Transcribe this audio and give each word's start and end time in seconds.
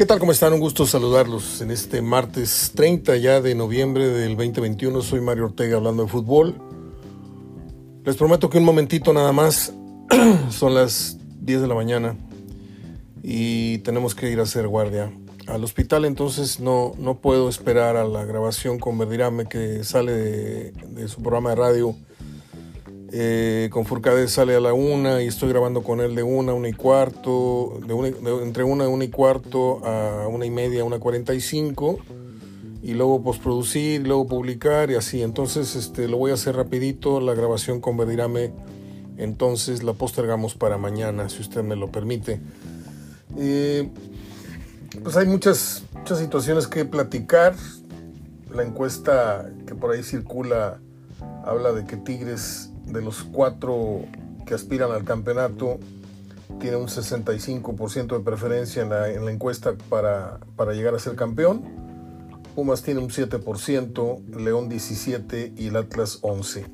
¿Qué 0.00 0.06
tal? 0.06 0.18
¿Cómo 0.18 0.32
están? 0.32 0.54
Un 0.54 0.60
gusto 0.60 0.86
saludarlos 0.86 1.60
en 1.60 1.70
este 1.70 2.00
martes 2.00 2.72
30 2.74 3.18
ya 3.18 3.42
de 3.42 3.54
noviembre 3.54 4.08
del 4.08 4.34
2021. 4.34 5.02
Soy 5.02 5.20
Mario 5.20 5.44
Ortega 5.44 5.76
hablando 5.76 6.04
de 6.04 6.08
fútbol. 6.08 6.54
Les 8.06 8.16
prometo 8.16 8.48
que 8.48 8.56
un 8.56 8.64
momentito 8.64 9.12
nada 9.12 9.30
más. 9.32 9.74
Son 10.48 10.74
las 10.74 11.18
10 11.42 11.60
de 11.60 11.68
la 11.68 11.74
mañana 11.74 12.16
y 13.22 13.76
tenemos 13.80 14.14
que 14.14 14.30
ir 14.30 14.40
a 14.40 14.44
hacer 14.44 14.68
guardia 14.68 15.12
al 15.46 15.62
hospital, 15.64 16.06
entonces 16.06 16.60
no, 16.60 16.92
no 16.96 17.18
puedo 17.18 17.50
esperar 17.50 17.98
a 17.98 18.04
la 18.04 18.24
grabación 18.24 18.78
con 18.78 18.96
Verdirame 18.96 19.50
que 19.50 19.84
sale 19.84 20.12
de, 20.12 20.72
de 20.72 21.08
su 21.08 21.20
programa 21.20 21.50
de 21.50 21.56
radio 21.56 21.94
eh, 23.12 23.68
con 23.72 23.86
Furcade 23.86 24.28
sale 24.28 24.54
a 24.54 24.60
la 24.60 24.72
una 24.72 25.22
y 25.22 25.26
estoy 25.26 25.48
grabando 25.48 25.82
con 25.82 26.00
él 26.00 26.14
de 26.14 26.22
una, 26.22 26.54
una 26.54 26.68
y 26.68 26.72
cuarto, 26.72 27.80
de, 27.86 28.14
entre 28.42 28.62
una, 28.64 28.88
una 28.88 29.04
y 29.04 29.08
cuarto 29.08 29.84
a 29.84 30.28
una 30.28 30.46
y 30.46 30.50
media, 30.50 30.84
una 30.84 30.98
cuarenta 30.98 31.34
y 31.34 31.40
cinco, 31.40 31.98
y 32.82 32.94
luego 32.94 33.22
postproducir, 33.22 34.06
luego 34.06 34.26
publicar 34.26 34.90
y 34.90 34.94
así. 34.94 35.22
Entonces 35.22 35.76
este, 35.76 36.08
lo 36.08 36.18
voy 36.18 36.30
a 36.30 36.34
hacer 36.34 36.56
rapidito, 36.56 37.20
la 37.20 37.34
grabación 37.34 37.80
con 37.80 37.96
Verdirame, 37.96 38.52
entonces 39.16 39.82
la 39.82 39.92
postergamos 39.92 40.54
para 40.54 40.78
mañana, 40.78 41.28
si 41.28 41.40
usted 41.40 41.62
me 41.62 41.76
lo 41.76 41.90
permite. 41.90 42.40
Eh, 43.36 43.90
pues 45.02 45.16
hay 45.16 45.26
muchas, 45.26 45.84
muchas 45.94 46.18
situaciones 46.18 46.66
que 46.66 46.84
platicar. 46.84 47.54
La 48.52 48.64
encuesta 48.64 49.48
que 49.66 49.76
por 49.76 49.92
ahí 49.92 50.02
circula 50.02 50.80
habla 51.44 51.72
de 51.72 51.84
que 51.84 51.96
Tigres 51.96 52.69
de 52.92 53.02
los 53.02 53.22
cuatro 53.22 54.04
que 54.46 54.54
aspiran 54.54 54.90
al 54.92 55.04
campeonato, 55.04 55.78
tiene 56.58 56.76
un 56.76 56.88
65% 56.88 58.16
de 58.16 58.20
preferencia 58.20 58.82
en 58.82 58.90
la, 58.90 59.30
encuesta 59.30 59.74
para, 59.88 60.40
para, 60.56 60.72
llegar 60.72 60.94
a 60.94 60.98
ser 60.98 61.14
campeón. 61.14 61.62
Pumas 62.54 62.82
tiene 62.82 63.00
un 63.00 63.10
7%, 63.10 64.36
León 64.36 64.68
17% 64.68 65.52
y 65.56 65.68
el 65.68 65.76
Atlas 65.76 66.20
11%. 66.22 66.66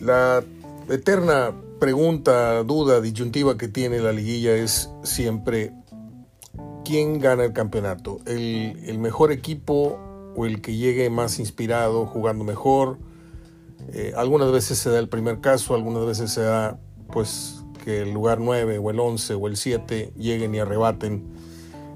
La 0.00 0.42
eterna 0.88 1.52
pregunta, 1.78 2.62
duda, 2.62 3.00
disyuntiva 3.00 3.56
que 3.58 3.68
tiene 3.68 4.00
la 4.00 4.12
liguilla 4.12 4.54
es 4.54 4.90
siempre 5.02 5.72
quién 6.84 7.18
gana 7.20 7.44
el 7.44 7.52
campeonato, 7.52 8.20
el, 8.26 8.80
el 8.86 8.98
mejor 8.98 9.32
equipo 9.32 9.98
o 10.36 10.46
el 10.46 10.62
que 10.62 10.76
llegue 10.76 11.10
más 11.10 11.38
inspirado, 11.38 12.06
jugando 12.06 12.44
mejor, 12.44 12.98
eh, 13.92 14.12
algunas 14.16 14.52
veces 14.52 14.78
se 14.78 14.90
da 14.90 14.98
el 14.98 15.08
primer 15.08 15.40
caso, 15.40 15.74
algunas 15.74 16.04
veces 16.04 16.30
se 16.30 16.42
da 16.42 16.78
pues 17.12 17.64
que 17.84 18.02
el 18.02 18.12
lugar 18.12 18.38
9 18.40 18.78
o 18.78 18.90
el 18.90 19.00
11 19.00 19.34
o 19.34 19.46
el 19.46 19.56
7 19.56 20.12
lleguen 20.16 20.54
y 20.54 20.58
arrebaten 20.58 21.24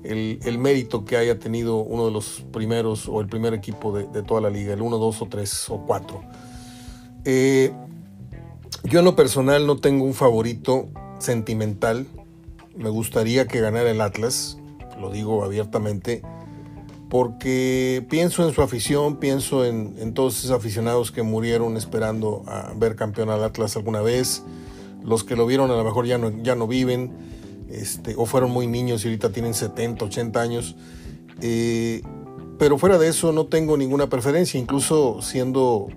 el, 0.05 0.59
mérito 0.59 1.05
que 1.05 1.17
haya 1.17 1.39
tenido 1.39 1.77
uno 1.77 2.07
de 2.07 2.11
los 2.11 2.45
primeros 2.53 3.09
o 3.09 3.21
el 3.21 3.29
primer 3.29 3.55
equipo 3.55 3.97
de, 3.97 4.23
toda 4.23 4.41
la 4.41 4.51
liga, 4.51 4.73
el 4.73 4.83
1, 4.83 4.99
2 4.99 5.23
o 5.23 5.27
3 5.27 5.71
o 5.71 5.84
4. 5.87 6.23
Eh, 7.25 7.73
yo 8.84 8.99
en 8.99 9.05
lo 9.05 9.15
personal 9.15 9.67
no 9.67 9.77
tengo 9.77 10.05
un 10.05 10.15
favorito 10.15 10.89
sentimental. 11.19 12.06
Me 12.77 12.89
gustaría 12.89 13.47
que 13.47 13.61
ganara 13.61 13.91
el 13.91 14.01
Atlas, 14.01 14.59
lo 14.99 15.11
digo 15.11 15.45
abiertamente 15.45 16.23
porque 17.13 18.03
pienso 18.09 18.43
en 18.49 18.55
su 18.55 18.63
afición, 18.63 19.17
pienso 19.19 19.67
en, 19.67 20.15
todos 20.15 20.39
esos 20.39 20.51
aficionados 20.51 21.13
que 21.13 21.23
murieron 21.23 21.77
esperando 21.77 22.43
a 22.47 22.73
ver 22.75 22.97
campeón 22.97 23.29
al 23.29 23.45
Atlas 23.45 23.77
alguna 23.77 24.01
vez, 24.01 24.43
los 25.05 25.23
que 25.23 25.37
lo 25.37 25.45
vieron 25.45 25.71
a 25.71 25.77
lo 25.77 25.85
mejor 25.85 26.07
ya 26.07 26.17
no, 26.17 26.33
ya 26.43 26.55
no 26.55 26.67
viven, 26.67 27.13
este, 27.69 28.15
o 28.17 28.25
fueron 28.25 28.51
muy 28.51 28.67
niños 28.67 29.05
y 29.05 29.09
ahorita 29.09 29.31
tienen 29.31 29.53
70, 29.53 30.07
80 30.07 30.41
años. 30.41 30.75
Eh, 31.43 32.01
pero 32.59 32.78
fuera 32.78 32.97
de 32.97 33.09
eso 33.09 33.31
no 33.31 33.45
tengo 33.45 33.77
ninguna 33.77 34.09
preferencia, 34.09 34.59
incluso 34.59 35.21
siendo 35.21 35.89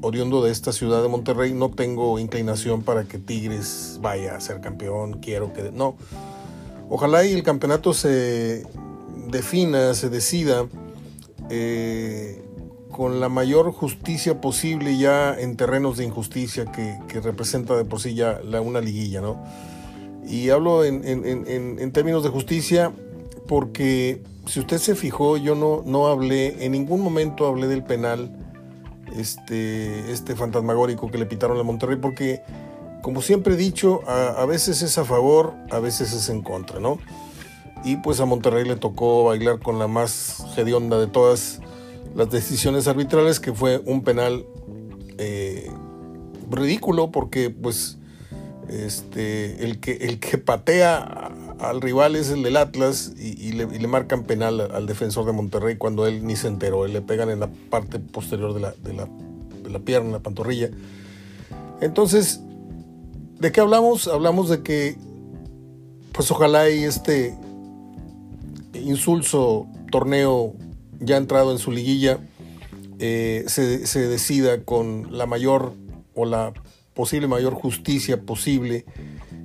oriundo 0.00 0.42
de 0.42 0.50
esta 0.50 0.72
ciudad 0.72 1.02
de 1.02 1.08
Monterrey, 1.08 1.52
no 1.52 1.72
tengo 1.72 2.18
inclinación 2.18 2.80
para 2.80 3.04
que 3.04 3.18
Tigres 3.18 3.98
vaya 4.00 4.34
a 4.34 4.40
ser 4.40 4.62
campeón, 4.62 5.20
quiero 5.20 5.52
que... 5.52 5.70
No, 5.72 5.96
ojalá 6.88 7.22
y 7.26 7.34
el 7.34 7.42
campeonato 7.42 7.92
se 7.92 8.64
defina, 9.28 9.94
se 9.94 10.08
decida 10.08 10.66
eh, 11.50 12.42
con 12.90 13.20
la 13.20 13.28
mayor 13.28 13.72
justicia 13.72 14.40
posible 14.40 14.96
ya 14.96 15.34
en 15.38 15.56
terrenos 15.56 15.96
de 15.96 16.04
injusticia 16.04 16.66
que, 16.66 17.20
representa 17.20 17.76
de 17.76 17.84
por 17.84 18.00
sí 18.00 18.14
ya 18.14 18.40
la, 18.44 18.60
una 18.60 18.80
liguilla, 18.80 19.20
¿no? 19.20 19.42
Y 20.26 20.50
hablo 20.50 20.84
en, 20.84 21.92
términos 21.92 22.22
de 22.22 22.30
justicia 22.30 22.92
porque 23.46 24.22
si 24.46 24.60
usted 24.60 24.78
se 24.78 24.94
fijó, 24.94 25.36
yo 25.36 25.54
no, 25.54 25.82
no 25.84 26.06
hablé, 26.06 26.64
en 26.64 26.72
ningún 26.72 27.00
momento 27.00 27.46
hablé 27.46 27.66
del 27.66 27.82
penal, 27.82 28.30
este, 29.16 30.10
este 30.10 30.34
fantasmagórico 30.34 31.10
que 31.10 31.18
le 31.18 31.26
pitaron 31.26 31.58
a 31.58 31.62
Monterrey, 31.62 31.96
porque 31.96 32.42
como 33.02 33.20
siempre 33.20 33.54
he 33.54 33.56
dicho, 33.56 34.00
a, 34.06 34.40
a 34.40 34.46
veces 34.46 34.82
es 34.82 34.96
a 34.98 35.04
favor, 35.04 35.52
a 35.70 35.78
veces 35.78 36.12
es 36.12 36.28
en 36.30 36.42
contra, 36.42 36.80
¿no? 36.80 36.98
Y 37.84 37.96
pues 37.96 38.18
a 38.20 38.24
Monterrey 38.24 38.64
le 38.64 38.76
tocó 38.76 39.24
bailar 39.24 39.60
con 39.60 39.78
la 39.78 39.86
más 39.86 40.44
hedionda 40.56 40.98
de 40.98 41.06
todas 41.06 41.60
las 42.14 42.30
decisiones 42.30 42.88
arbitrales, 42.88 43.40
que 43.40 43.52
fue 43.52 43.82
un 43.84 44.02
penal 44.02 44.46
eh, 45.18 45.70
ridículo 46.50 47.10
porque 47.10 47.50
pues 47.50 47.98
este, 48.68 49.64
el, 49.64 49.80
que, 49.80 49.92
el 49.92 50.18
que 50.18 50.38
patea 50.38 51.30
al 51.58 51.80
rival 51.82 52.16
es 52.16 52.30
el 52.30 52.42
del 52.42 52.56
Atlas 52.56 53.12
y, 53.18 53.52
le, 53.52 53.66
marcan 53.86 54.24
penal 54.24 54.60
al 54.60 54.86
defensor 54.86 55.26
de 55.26 55.32
Monterrey 55.32 55.76
cuando 55.76 56.06
él 56.06 56.26
ni 56.26 56.36
se 56.36 56.48
enteró, 56.48 56.86
él 56.86 56.94
le 56.94 57.02
pegan 57.02 57.30
en 57.30 57.40
la 57.40 57.48
parte 57.70 57.98
posterior 57.98 58.54
de 58.54 58.60
la, 58.60 58.72
de 58.72 58.94
la, 58.94 59.06
de 59.62 59.70
la 59.70 59.78
pierna, 59.78 60.12
la 60.12 60.20
pantorrilla. 60.20 60.70
Entonces, 61.80 62.40
¿de 63.38 63.52
qué 63.52 63.60
hablamos? 63.60 64.08
Hablamos 64.08 64.48
de 64.48 64.62
que 64.62 64.96
pues 66.12 66.30
ojalá 66.30 66.70
y 66.70 66.84
este 66.84 67.34
insulso 68.84 69.66
torneo 69.90 70.54
ya 71.00 71.16
entrado 71.16 71.52
en 71.52 71.58
su 71.58 71.70
liguilla 71.70 72.20
eh, 72.98 73.44
se, 73.48 74.08
decida 74.08 74.62
con 74.62 75.16
la 75.16 75.26
mayor 75.26 75.72
o 76.14 76.24
la 76.24 76.52
posible 76.94 77.26
mayor 77.26 77.54
justicia 77.54 78.22
posible 78.22 78.84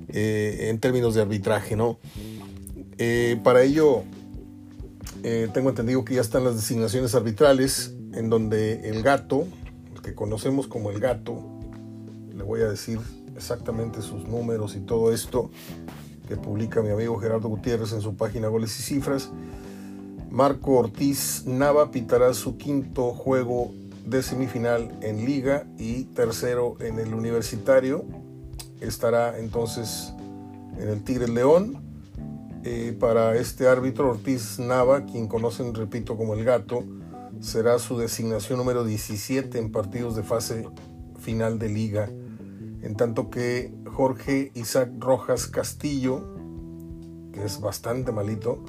eh, 0.08 0.68
en 0.70 0.78
términos 0.78 1.14
de 1.14 1.22
arbitraje, 1.22 1.74
¿no? 1.74 1.98
Eh, 2.98 3.40
para 3.42 3.62
ello, 3.62 4.04
tengo 5.52 5.70
entendido 5.70 6.04
que 6.04 6.14
ya 6.14 6.20
están 6.20 6.44
las 6.44 6.54
designaciones 6.54 7.14
arbitrales, 7.14 7.94
en 8.14 8.30
donde 8.30 8.88
el 8.88 9.02
gato, 9.02 9.46
que 10.02 10.14
conocemos 10.14 10.66
como 10.66 10.90
el 10.90 11.00
gato, 11.00 11.42
le 12.34 12.42
voy 12.42 12.60
a 12.60 12.68
decir 12.68 12.98
exactamente 13.36 14.00
sus 14.00 14.24
números 14.24 14.76
y 14.76 14.80
todo 14.80 15.12
esto, 15.12 15.50
que 16.30 16.36
publica 16.36 16.80
mi 16.80 16.90
amigo 16.90 17.18
Gerardo 17.18 17.48
Gutiérrez 17.48 17.92
en 17.92 18.02
su 18.02 18.14
página 18.14 18.46
Goles 18.46 18.78
y 18.78 18.84
Cifras. 18.84 19.30
Marco 20.30 20.74
Ortiz 20.74 21.42
Nava 21.44 21.90
pitará 21.90 22.32
su 22.34 22.56
quinto 22.56 23.10
juego 23.10 23.72
de 24.06 24.22
semifinal 24.22 24.96
en 25.02 25.24
liga 25.24 25.66
y 25.76 26.04
tercero 26.04 26.76
en 26.78 27.00
el 27.00 27.14
universitario. 27.14 28.04
Estará 28.80 29.40
entonces 29.40 30.14
en 30.78 30.88
el 30.90 31.02
Tigre 31.02 31.26
León. 31.26 31.82
Eh, 32.62 32.96
para 33.00 33.34
este 33.34 33.66
árbitro 33.66 34.10
Ortiz 34.10 34.60
Nava, 34.60 35.06
quien 35.06 35.26
conocen, 35.26 35.74
repito, 35.74 36.16
como 36.16 36.34
el 36.34 36.44
gato, 36.44 36.84
será 37.40 37.80
su 37.80 37.98
designación 37.98 38.56
número 38.56 38.84
17 38.84 39.58
en 39.58 39.72
partidos 39.72 40.14
de 40.14 40.22
fase 40.22 40.68
final 41.18 41.58
de 41.58 41.68
liga 41.70 42.08
en 42.82 42.94
tanto 42.94 43.30
que 43.30 43.72
Jorge 44.00 44.50
Isaac 44.54 44.92
Rojas 44.98 45.46
Castillo, 45.46 46.24
que 47.34 47.44
es 47.44 47.60
bastante 47.60 48.12
malito, 48.12 48.64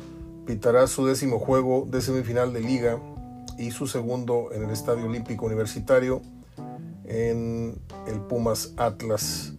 pitará 0.46 0.88
su 0.88 1.06
décimo 1.06 1.40
juego 1.40 1.88
de 1.90 2.02
semifinal 2.02 2.52
de 2.52 2.60
liga 2.60 3.00
y 3.58 3.72
su 3.72 3.88
segundo 3.88 4.50
en 4.52 4.64
el 4.64 4.72
Estadio 4.72 5.06
Olímpico 5.06 5.46
Universitario 5.46 6.22
en 7.06 7.80
el 8.08 8.20
Pumas 8.20 8.74
Atlas. 8.76 9.54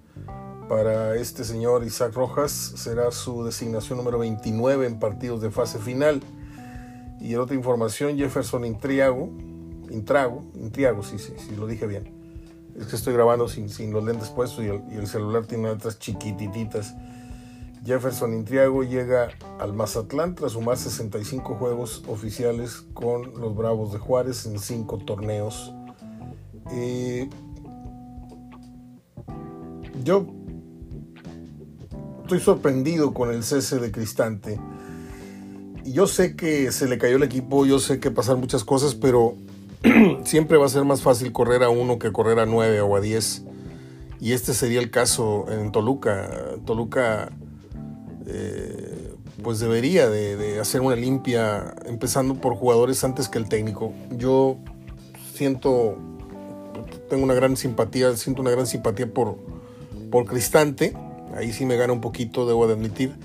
Para 0.69 1.17
este 1.17 1.43
señor 1.43 1.85
Isaac 1.85 2.13
Rojas 2.13 2.53
será 2.53 3.11
su 3.11 3.43
designación 3.43 3.97
número 3.97 4.19
29 4.19 4.87
en 4.87 4.99
partidos 4.99 5.41
de 5.41 5.51
fase 5.51 5.79
final. 5.79 6.21
Y 7.19 7.33
en 7.33 7.41
otra 7.41 7.57
información, 7.57 8.19
Jefferson 8.19 8.67
Intriago, 8.67 9.31
Intrago, 9.89 10.45
Intriago, 10.55 11.03
sí, 11.03 11.19
sí, 11.19 11.33
sí, 11.39 11.57
lo 11.57 11.67
dije 11.67 11.87
bien 11.87 12.22
es 12.79 12.87
que 12.87 12.97
estoy 12.97 13.13
grabando 13.13 13.49
sin, 13.49 13.69
sin 13.69 13.93
los 13.93 14.05
lentes 14.05 14.31
puestos 14.31 14.65
y 14.65 14.97
el, 14.97 15.07
celular 15.07 15.47
tiene 15.47 15.71
letras 15.71 15.99
chiquititas. 15.99 16.95
Jefferson 17.85 18.33
Intriago 18.33 18.85
llega 18.85 19.31
al 19.59 19.73
Mazatlán 19.73 20.35
tras 20.35 20.53
sumar 20.53 20.77
65 20.77 21.55
juegos 21.57 22.05
oficiales 22.07 22.85
con 22.95 23.41
los 23.41 23.57
Bravos 23.57 23.93
de 23.93 23.99
Juárez 23.99 24.47
en 24.47 24.59
5 24.59 24.99
torneos. 24.99 25.73
Eh, 26.71 27.29
yo 30.05 30.27
estoy 32.23 32.41
sorprendido 32.41 33.13
con 33.13 33.31
el 33.31 33.43
cese 33.43 33.79
de 33.79 33.91
Cristante. 33.91 34.59
yo 35.85 36.07
sé 36.07 36.37
que 36.37 36.71
se 36.73 36.89
le 36.89 36.97
cayó 36.97 37.17
el 37.17 37.25
equipo, 37.25 37.67
yo 37.67 37.79
sé 37.81 37.99
que 37.99 38.11
pasaron 38.11 38.41
muchas 38.41 38.65
cosas, 38.65 38.95
pero 38.95 39.37
siempre 40.25 40.59
va 40.59 40.67
a 40.67 40.69
ser 40.69 40.85
más 40.85 41.03
fácil 41.03 41.33
correr 41.33 41.63
a 41.63 41.69
uno 41.69 41.99
que 41.99 42.13
correr 42.13 42.39
a 42.39 42.47
nueve 42.47 42.81
o 42.81 42.97
a 42.97 43.01
diez. 43.01 43.43
Y 44.21 44.33
este 44.33 44.55
sería 44.55 44.81
el 44.81 44.91
caso 44.91 45.47
en 45.51 45.73
Toluca. 45.73 46.31
Toluca 46.65 47.33
eh, 48.27 49.15
pues 49.43 49.59
debería 49.59 50.09
de, 50.09 50.61
hacer 50.61 50.81
una 50.81 50.95
limpia, 50.95 51.75
empezando 51.87 52.37
por 52.37 52.55
jugadores 52.55 53.03
antes 53.03 53.29
que 53.29 53.39
el 53.39 53.49
técnico. 53.49 53.93
Yo 54.17 54.59
siento, 55.35 55.97
tengo 57.11 57.25
una 57.25 57.35
gran 57.35 57.57
simpatía, 57.57 58.17
siento 58.17 58.43
una 58.43 58.53
gran 58.53 58.69
simpatía 58.69 59.13
por, 59.13 59.37
por 60.13 60.27
Cristante. 60.27 60.95
Ahí 61.35 61.53
sí 61.53 61.67
me 61.67 61.77
gana 61.77 61.93
un 61.93 62.01
poquito, 62.01 62.47
debo 62.47 62.69
de 62.69 62.75
admitir. 62.75 63.17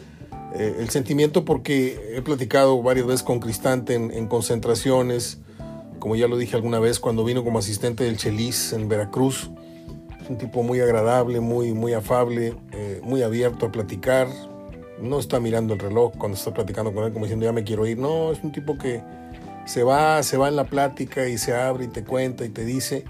Eh, 0.56 0.78
el 0.80 0.90
sentimiento 0.90 1.46
porque 1.46 2.16
he 2.16 2.24
platicado 2.24 2.82
varias 2.82 3.06
veces 3.06 3.22
con 3.22 3.40
Cristante 3.40 3.94
en 3.94 4.28
concentraciones, 4.28 5.42
como 6.00 6.16
ya 6.16 6.28
lo 6.28 6.38
dije 6.38 6.56
alguna 6.56 6.80
vez, 6.80 7.00
cuando 7.00 7.24
vino 7.24 7.44
como 7.44 7.60
asistente 7.60 8.04
del 8.04 8.18
Chelis 8.18 8.74
en 8.74 8.88
Veracruz. 8.88 9.50
Un 10.30 10.38
tipo 10.38 10.62
muy 10.62 10.82
agradable, 10.82 11.40
muy, 11.40 11.74
muy 11.74 11.94
afable, 11.94 12.54
eh, 12.74 13.00
muy 13.04 13.24
abierto 13.24 13.68
a 13.68 13.72
platicar. 13.72 14.28
No 15.02 15.20
está 15.20 15.40
mirando 15.40 15.74
el 15.74 15.80
reloj 15.80 16.14
cuando 16.18 16.38
está 16.38 16.54
platicando 16.54 16.94
con 16.94 17.06
él 17.06 17.14
como 17.14 17.26
diciendo 17.26 17.46
ya 17.46 17.54
me 17.54 17.64
quiero 17.64 17.86
ir. 17.86 17.98
No, 17.98 18.32
es 18.32 18.44
un 18.44 18.52
tipo 18.52 18.78
que 18.78 19.02
se 19.66 19.84
va, 19.84 20.22
se 20.24 20.38
va 20.38 20.48
en 20.48 20.56
la 20.56 20.66
plática 20.66 21.28
y 21.28 21.38
se 21.38 21.54
abre 21.54 21.86
y 21.86 21.88
te 21.88 22.04
cuenta 22.04 22.46
y 22.46 22.50
te 22.50 22.66
dice. 22.66 23.06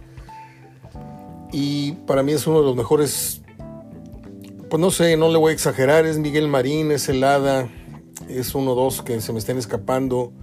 Y 1.51 1.93
para 2.05 2.23
mí 2.23 2.33
es 2.33 2.45
uno 2.45 2.59
de 2.59 2.65
los 2.65 2.75
mejores, 2.75 3.41
pues 4.69 4.79
no 4.79 4.91
sé, 4.91 5.15
no 5.17 5.29
le 5.29 5.37
voy 5.37 5.51
a 5.51 5.53
exagerar, 5.53 6.05
es 6.05 6.17
Miguel 6.17 6.47
Marín, 6.47 6.91
es 6.91 7.07
Helada, 7.07 7.69
es 8.27 8.53
uno 8.53 8.71
o 8.71 8.75
dos 8.75 9.01
que 9.01 9.21
se 9.21 9.31
me 9.31 9.39
estén 9.39 9.57
escapando 9.57 10.33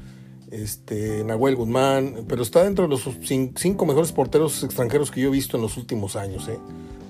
este, 0.54 1.24
Nahuel 1.24 1.56
Guzmán, 1.56 2.24
pero 2.28 2.42
está 2.42 2.62
dentro 2.62 2.84
de 2.84 2.90
los 2.90 3.08
cinco 3.56 3.86
mejores 3.86 4.12
porteros 4.12 4.62
extranjeros 4.62 5.10
que 5.10 5.20
yo 5.20 5.28
he 5.28 5.32
visto 5.32 5.56
en 5.56 5.62
los 5.62 5.76
últimos 5.76 6.16
años. 6.16 6.48
¿eh? 6.48 6.58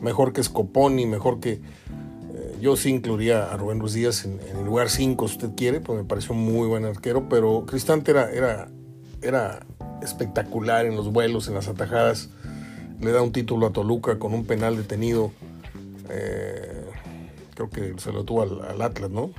Mejor 0.00 0.32
que 0.32 0.42
Scoponi, 0.42 1.06
mejor 1.06 1.40
que... 1.40 1.60
Eh, 2.34 2.56
yo 2.60 2.76
sí 2.76 2.90
incluiría 2.90 3.52
a 3.52 3.56
Rubén 3.56 3.80
Ruiz 3.80 3.92
Díaz 3.92 4.24
en, 4.24 4.40
el 4.40 4.64
lugar 4.64 4.88
5, 4.88 5.28
si 5.28 5.34
usted 5.34 5.50
quiere, 5.56 5.80
pues 5.80 5.98
me 5.98 6.04
pareció 6.04 6.34
muy 6.34 6.66
buen 6.66 6.84
arquero, 6.84 7.28
pero 7.28 7.66
Cristante 7.66 8.12
era, 8.12 8.30
era, 8.30 8.68
era 9.20 9.66
espectacular 10.02 10.86
en 10.86 10.96
los 10.96 11.12
vuelos, 11.12 11.46
en 11.48 11.54
las 11.54 11.68
atajadas. 11.68 12.30
Le 13.00 13.12
da 13.12 13.22
un 13.22 13.32
título 13.32 13.66
a 13.66 13.72
Toluca 13.72 14.18
con 14.18 14.32
un 14.32 14.46
penal 14.46 14.76
detenido. 14.76 15.32
Eh, 16.08 16.84
creo 17.54 17.68
que 17.68 17.94
se 17.98 18.12
lo 18.12 18.24
tuvo 18.24 18.42
al 18.42 18.80
Atlas, 18.80 19.10
¿no? 19.10 19.30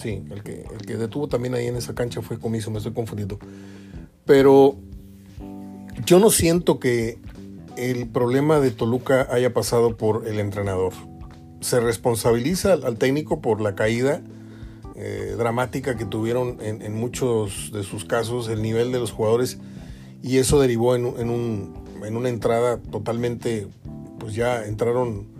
Sí, 0.00 0.22
el 0.30 0.42
que, 0.42 0.64
el 0.72 0.86
que 0.86 0.96
detuvo 0.96 1.28
también 1.28 1.54
ahí 1.54 1.66
en 1.66 1.76
esa 1.76 1.94
cancha 1.94 2.22
fue 2.22 2.38
Comiso, 2.38 2.70
me 2.70 2.78
estoy 2.78 2.94
confundiendo. 2.94 3.38
Pero 4.24 4.76
yo 6.06 6.18
no 6.18 6.30
siento 6.30 6.80
que 6.80 7.18
el 7.76 8.08
problema 8.08 8.60
de 8.60 8.70
Toluca 8.70 9.28
haya 9.30 9.52
pasado 9.52 9.98
por 9.98 10.26
el 10.26 10.40
entrenador. 10.40 10.94
Se 11.60 11.80
responsabiliza 11.80 12.72
al, 12.72 12.96
técnico 12.96 13.42
por 13.42 13.60
la 13.60 13.74
caída 13.74 14.22
eh, 14.96 15.34
dramática 15.36 15.98
que 15.98 16.06
tuvieron 16.06 16.56
en, 16.62 16.94
muchos 16.94 17.70
de 17.70 17.82
sus 17.82 18.06
casos, 18.06 18.48
el 18.48 18.62
nivel 18.62 18.92
de 18.92 19.00
los 19.00 19.12
jugadores, 19.12 19.58
y 20.22 20.38
eso 20.38 20.58
derivó 20.58 20.94
en, 20.94 21.08
en, 21.18 21.28
un, 21.28 21.74
en 22.06 22.16
una 22.16 22.30
entrada 22.30 22.78
totalmente, 22.78 23.66
pues 24.18 24.34
ya 24.34 24.64
entraron 24.64 25.39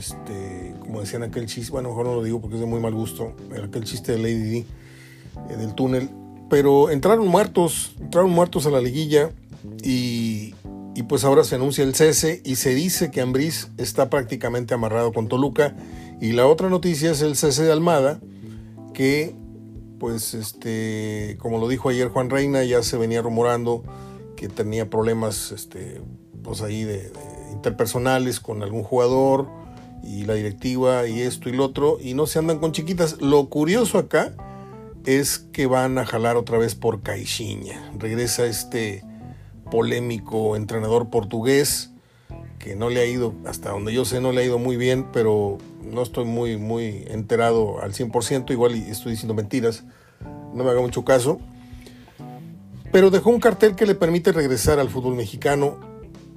este, 0.00 0.74
como 0.80 1.00
decían 1.00 1.22
aquel 1.22 1.46
chiste, 1.46 1.70
bueno, 1.70 1.90
mejor 1.90 2.06
no 2.06 2.14
lo 2.14 2.22
digo 2.22 2.40
porque 2.40 2.56
es 2.56 2.60
de 2.60 2.66
muy 2.66 2.80
mal 2.80 2.94
gusto, 2.94 3.34
aquel 3.62 3.84
chiste 3.84 4.12
de 4.12 4.18
Lady 4.18 4.50
D, 4.50 4.66
eh, 5.50 5.56
del 5.56 5.74
túnel, 5.74 6.10
pero 6.48 6.90
entraron 6.90 7.28
muertos, 7.28 7.94
entraron 8.00 8.30
muertos 8.30 8.66
a 8.66 8.70
la 8.70 8.80
liguilla 8.80 9.30
y, 9.84 10.54
y 10.94 11.02
pues 11.02 11.24
ahora 11.24 11.44
se 11.44 11.56
anuncia 11.56 11.84
el 11.84 11.94
cese 11.94 12.40
y 12.44 12.56
se 12.56 12.74
dice 12.74 13.10
que 13.10 13.20
Ambriz 13.20 13.68
está 13.76 14.08
prácticamente 14.08 14.72
amarrado 14.72 15.12
con 15.12 15.28
Toluca 15.28 15.76
y 16.18 16.32
la 16.32 16.46
otra 16.46 16.70
noticia 16.70 17.10
es 17.10 17.20
el 17.20 17.36
cese 17.36 17.64
de 17.64 17.72
Almada 17.72 18.20
que 18.94 19.36
pues 19.98 20.32
este 20.32 21.36
como 21.38 21.58
lo 21.58 21.68
dijo 21.68 21.90
ayer 21.90 22.08
Juan 22.08 22.30
Reina 22.30 22.64
ya 22.64 22.82
se 22.82 22.96
venía 22.96 23.20
rumorando 23.20 23.84
que 24.36 24.48
tenía 24.48 24.88
problemas 24.88 25.52
este 25.52 26.00
pues 26.42 26.62
ahí 26.62 26.84
de 26.84 27.12
interpersonales 27.52 28.40
con 28.40 28.62
algún 28.62 28.82
jugador 28.82 29.59
y 30.02 30.24
la 30.24 30.34
directiva 30.34 31.06
y 31.06 31.20
esto 31.20 31.48
y 31.48 31.52
lo 31.52 31.64
otro 31.64 31.98
y 32.00 32.14
no 32.14 32.26
se 32.26 32.38
andan 32.38 32.58
con 32.58 32.72
chiquitas. 32.72 33.20
Lo 33.20 33.48
curioso 33.48 33.98
acá 33.98 34.34
es 35.04 35.38
que 35.38 35.66
van 35.66 35.98
a 35.98 36.06
jalar 36.06 36.36
otra 36.36 36.58
vez 36.58 36.74
por 36.74 37.02
Caixinha. 37.02 37.92
Regresa 37.98 38.46
este 38.46 39.04
polémico 39.70 40.56
entrenador 40.56 41.10
portugués 41.10 41.90
que 42.58 42.76
no 42.76 42.90
le 42.90 43.00
ha 43.00 43.06
ido, 43.06 43.34
hasta 43.46 43.70
donde 43.70 43.92
yo 43.92 44.04
sé, 44.04 44.20
no 44.20 44.32
le 44.32 44.42
ha 44.42 44.44
ido 44.44 44.58
muy 44.58 44.76
bien, 44.76 45.06
pero 45.12 45.56
no 45.82 46.02
estoy 46.02 46.26
muy, 46.26 46.58
muy 46.58 47.04
enterado 47.08 47.80
al 47.80 47.94
100%, 47.94 48.50
igual 48.50 48.74
estoy 48.74 49.12
diciendo 49.12 49.32
mentiras, 49.32 49.84
no 50.54 50.62
me 50.62 50.70
haga 50.70 50.80
mucho 50.80 51.02
caso. 51.02 51.40
Pero 52.92 53.10
dejó 53.10 53.30
un 53.30 53.40
cartel 53.40 53.76
que 53.76 53.86
le 53.86 53.94
permite 53.94 54.32
regresar 54.32 54.78
al 54.78 54.90
fútbol 54.90 55.14
mexicano 55.14 55.78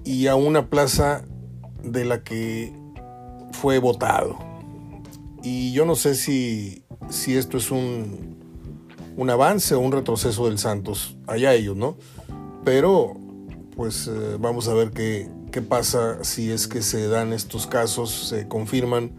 y 0.06 0.28
a 0.28 0.36
una 0.36 0.68
plaza 0.68 1.26
de 1.84 2.06
la 2.06 2.24
que 2.24 2.74
fue 3.54 3.80
votado. 3.80 4.38
Y 5.42 5.72
yo 5.72 5.86
no 5.86 5.96
sé 5.96 6.16
si, 6.16 6.84
si 7.10 7.36
esto 7.38 7.58
es 7.58 7.72
un, 7.72 8.38
un 9.16 9.30
avance 9.30 9.76
o 9.76 9.80
un 9.80 9.92
retroceso 9.92 10.48
del 10.48 10.58
Santos. 10.58 11.18
Allá 11.28 11.54
ellos, 11.54 11.76
¿no? 11.78 11.98
Pero, 12.64 13.14
pues 13.76 14.08
eh, 14.08 14.38
vamos 14.40 14.68
a 14.68 14.74
ver 14.74 14.92
qué, 14.92 15.30
qué 15.52 15.62
pasa 15.62 16.24
si 16.24 16.52
es 16.52 16.68
que 16.68 16.82
se 16.82 17.08
dan 17.08 17.34
estos 17.34 17.68
casos, 17.68 18.30
se 18.30 18.48
confirman 18.48 19.12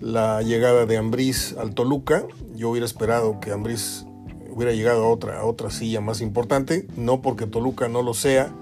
la 0.00 0.42
llegada 0.42 0.86
de 0.86 0.96
Ambriz 0.96 1.56
al 1.58 1.74
Toluca. 1.74 2.24
Yo 2.54 2.70
hubiera 2.70 2.86
esperado 2.86 3.40
que 3.40 3.52
Ambriz 3.52 4.06
hubiera 4.50 4.72
llegado 4.72 5.04
a 5.04 5.08
otra, 5.08 5.40
a 5.40 5.44
otra 5.44 5.70
silla 5.70 6.00
más 6.00 6.20
importante, 6.20 6.86
no 6.96 7.20
porque 7.20 7.46
Toluca 7.46 7.88
no 7.88 8.02
lo 8.02 8.14
sea, 8.14 8.54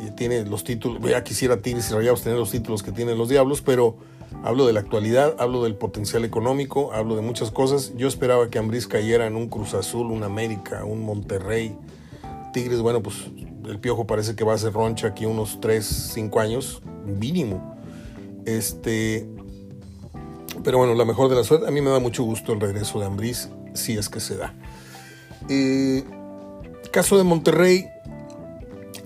y 0.00 0.10
tiene 0.10 0.44
los 0.44 0.62
títulos, 0.62 1.02
ya 1.02 1.24
quisiera 1.24 1.62
Tigres 1.62 1.90
y 1.90 1.94
Rayados 1.94 2.22
tener 2.22 2.38
los 2.38 2.50
títulos 2.50 2.82
que 2.82 2.92
tienen 2.92 3.18
los 3.18 3.28
Diablos, 3.28 3.62
pero 3.62 3.96
Hablo 4.42 4.66
de 4.66 4.72
la 4.72 4.80
actualidad, 4.80 5.34
hablo 5.38 5.64
del 5.64 5.74
potencial 5.74 6.24
económico, 6.24 6.92
hablo 6.92 7.16
de 7.16 7.22
muchas 7.22 7.50
cosas. 7.50 7.92
Yo 7.96 8.08
esperaba 8.08 8.48
que 8.50 8.58
Ambriz 8.58 8.86
cayera 8.86 9.26
en 9.26 9.36
un 9.36 9.48
Cruz 9.48 9.74
Azul, 9.74 10.10
un 10.10 10.22
América, 10.22 10.84
un 10.84 11.04
Monterrey. 11.04 11.76
Tigres, 12.52 12.80
bueno, 12.80 13.02
pues 13.02 13.30
el 13.66 13.80
Piojo 13.80 14.06
parece 14.06 14.36
que 14.36 14.44
va 14.44 14.54
a 14.54 14.58
ser 14.58 14.72
roncha 14.72 15.08
aquí 15.08 15.26
unos 15.26 15.60
3, 15.60 15.84
5 16.14 16.40
años, 16.40 16.82
mínimo. 17.04 17.76
Este, 18.44 19.28
pero 20.62 20.78
bueno, 20.78 20.94
la 20.94 21.04
mejor 21.04 21.28
de 21.28 21.36
la 21.36 21.44
suerte. 21.44 21.66
A 21.66 21.70
mí 21.70 21.80
me 21.80 21.90
da 21.90 21.98
mucho 21.98 22.22
gusto 22.22 22.52
el 22.52 22.60
regreso 22.60 23.00
de 23.00 23.06
Ambriz, 23.06 23.50
si 23.74 23.96
es 23.96 24.08
que 24.08 24.20
se 24.20 24.36
da. 24.36 24.54
Eh, 25.48 26.04
caso 26.92 27.18
de 27.18 27.24
Monterrey, 27.24 27.86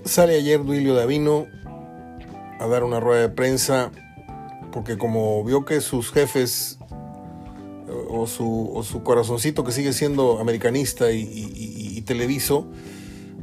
sale 0.05 0.35
ayer 0.35 0.63
Duilio 0.63 0.93
Davino 0.93 1.47
a 2.59 2.67
dar 2.67 2.83
una 2.83 2.99
rueda 2.99 3.21
de 3.21 3.29
prensa 3.29 3.91
porque 4.71 4.97
como 4.97 5.43
vio 5.43 5.65
que 5.65 5.81
sus 5.81 6.11
jefes 6.11 6.79
o 8.09 8.27
su, 8.27 9.01
corazoncito 9.03 9.63
que 9.63 9.71
sigue 9.71 9.93
siendo 9.93 10.39
americanista 10.39 11.11
y, 11.11 12.01
televiso, 12.05 12.67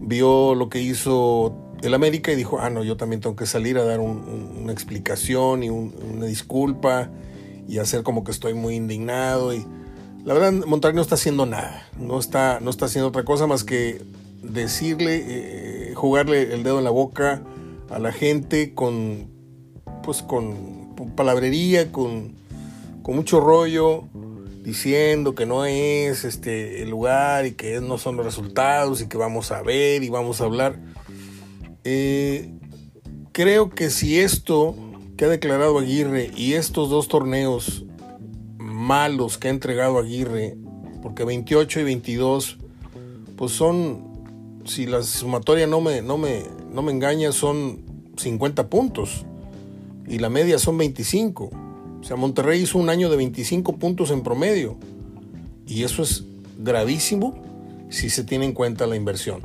vio 0.01 0.55
lo 0.55 0.69
que 0.69 0.81
hizo 0.81 1.57
el 1.83 1.95
América 1.95 2.33
y 2.33 2.37
dijo, 2.37 2.59
ah, 2.61 2.71
no, 2.71 2.83
yo 2.83 2.97
también 2.97 3.21
tengo 3.21 3.37
que 3.37 3.47
salir 3.47 3.79
a 3.79 3.85
dar 3.85 4.01
una 4.01 4.73
explicación 4.73 5.63
y 5.63 5.71
una 5.71 6.27
disculpa 6.27 7.11
y 7.69 7.79
hacer 7.79 8.03
como 8.03 8.25
que 8.25 8.33
estoy 8.33 8.55
muy 8.55 8.75
indignado. 8.75 9.55
Y 9.55 9.65
la 10.25 10.35
verdad, 10.35 10.53
Monterrey 10.67 10.97
no 10.97 11.03
está 11.03 11.15
haciendo 11.15 11.47
nada, 11.47 11.87
no 11.99 12.19
está, 12.19 12.59
no 12.61 12.71
está 12.71 12.87
haciendo 12.87 13.09
otra 13.09 13.25
cosa 13.25 13.47
más 13.47 13.63
que 13.63 14.03
decirle, 14.43 15.25
eh, 15.27 15.95
jugarle 15.95 16.55
el 16.55 16.63
dedo 16.63 16.79
en 16.79 16.85
la 16.85 16.91
boca 16.91 17.43
a 17.91 17.99
la 17.99 18.13
gente 18.13 18.75
con, 18.75 19.29
pues 20.03 20.23
con 20.23 20.78
palabrería, 21.19 21.91
con, 21.91 22.37
mucho 23.09 23.41
rollo, 23.41 24.05
diciendo 24.63 25.35
que 25.35 25.47
no 25.47 25.65
es 25.65 26.25
este 26.25 26.83
el 26.83 26.91
lugar 26.91 27.47
y 27.47 27.53
que 27.53 27.81
no 27.81 27.97
son 27.99 28.17
los 28.17 28.25
resultados 28.25 29.01
y 29.01 29.09
que 29.09 29.17
vamos 29.17 29.51
a 29.51 29.63
ver 29.63 30.05
y 30.05 30.11
vamos 30.11 30.41
a 30.41 30.45
hablar. 30.45 30.79
Eh, 31.85 32.53
creo 33.33 33.71
que 33.71 33.91
si 33.91 34.21
esto 34.21 34.77
que 35.17 35.25
ha 35.25 35.29
declarado 35.29 35.79
Aguirre 35.79 36.31
y 36.37 36.53
estos 36.53 36.91
dos 36.91 37.09
torneos 37.09 37.85
malos 38.59 39.39
que 39.39 39.49
ha 39.49 39.51
entregado 39.51 39.99
Aguirre, 39.99 40.57
porque 41.03 41.25
28 41.25 41.81
y 41.81 41.85
22, 41.85 42.59
pues 43.37 43.53
son, 43.53 44.63
si 44.67 44.87
la 44.87 45.03
sumatoria 45.03 45.67
no 45.67 45.81
me, 45.81 46.03
no 46.03 46.17
me, 46.17 46.45
no 46.71 46.83
me 46.83 46.93
engaña, 46.93 47.33
son 47.33 47.83
50 48.19 48.69
puntos 48.69 49.25
y 50.09 50.19
la 50.19 50.29
media 50.29 50.59
son 50.59 50.79
25. 50.79 51.50
O 52.00 52.05
sea, 52.05 52.17
Monterrey 52.17 52.62
hizo 52.62 52.79
un 52.79 52.88
año 52.88 53.11
de 53.11 53.17
25 53.17 53.77
puntos 53.77 54.11
en 54.11 54.23
promedio. 54.23 54.77
Y 55.67 55.83
eso 55.85 56.03
es 56.03 56.25
gravísimo 56.59 57.35
si 57.91 58.11
se 58.11 58.25
tiene 58.25 58.45
en 58.45 58.53
cuenta 58.53 58.87
la 58.87 58.97
inversión. 58.97 59.43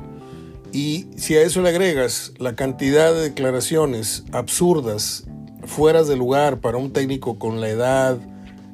Y 0.72 1.06
si 1.16 1.36
a 1.36 1.42
eso 1.42 1.62
le 1.62 1.68
agregas 1.68 2.32
la 2.38 2.56
cantidad 2.56 3.12
de 3.14 3.20
declaraciones 3.20 4.24
absurdas, 4.32 5.24
fuera 5.66 6.02
de 6.02 6.16
lugar 6.16 6.60
para 6.60 6.78
un 6.78 6.92
técnico 6.92 7.38
con 7.38 7.60
la 7.60 7.68
edad, 7.68 8.18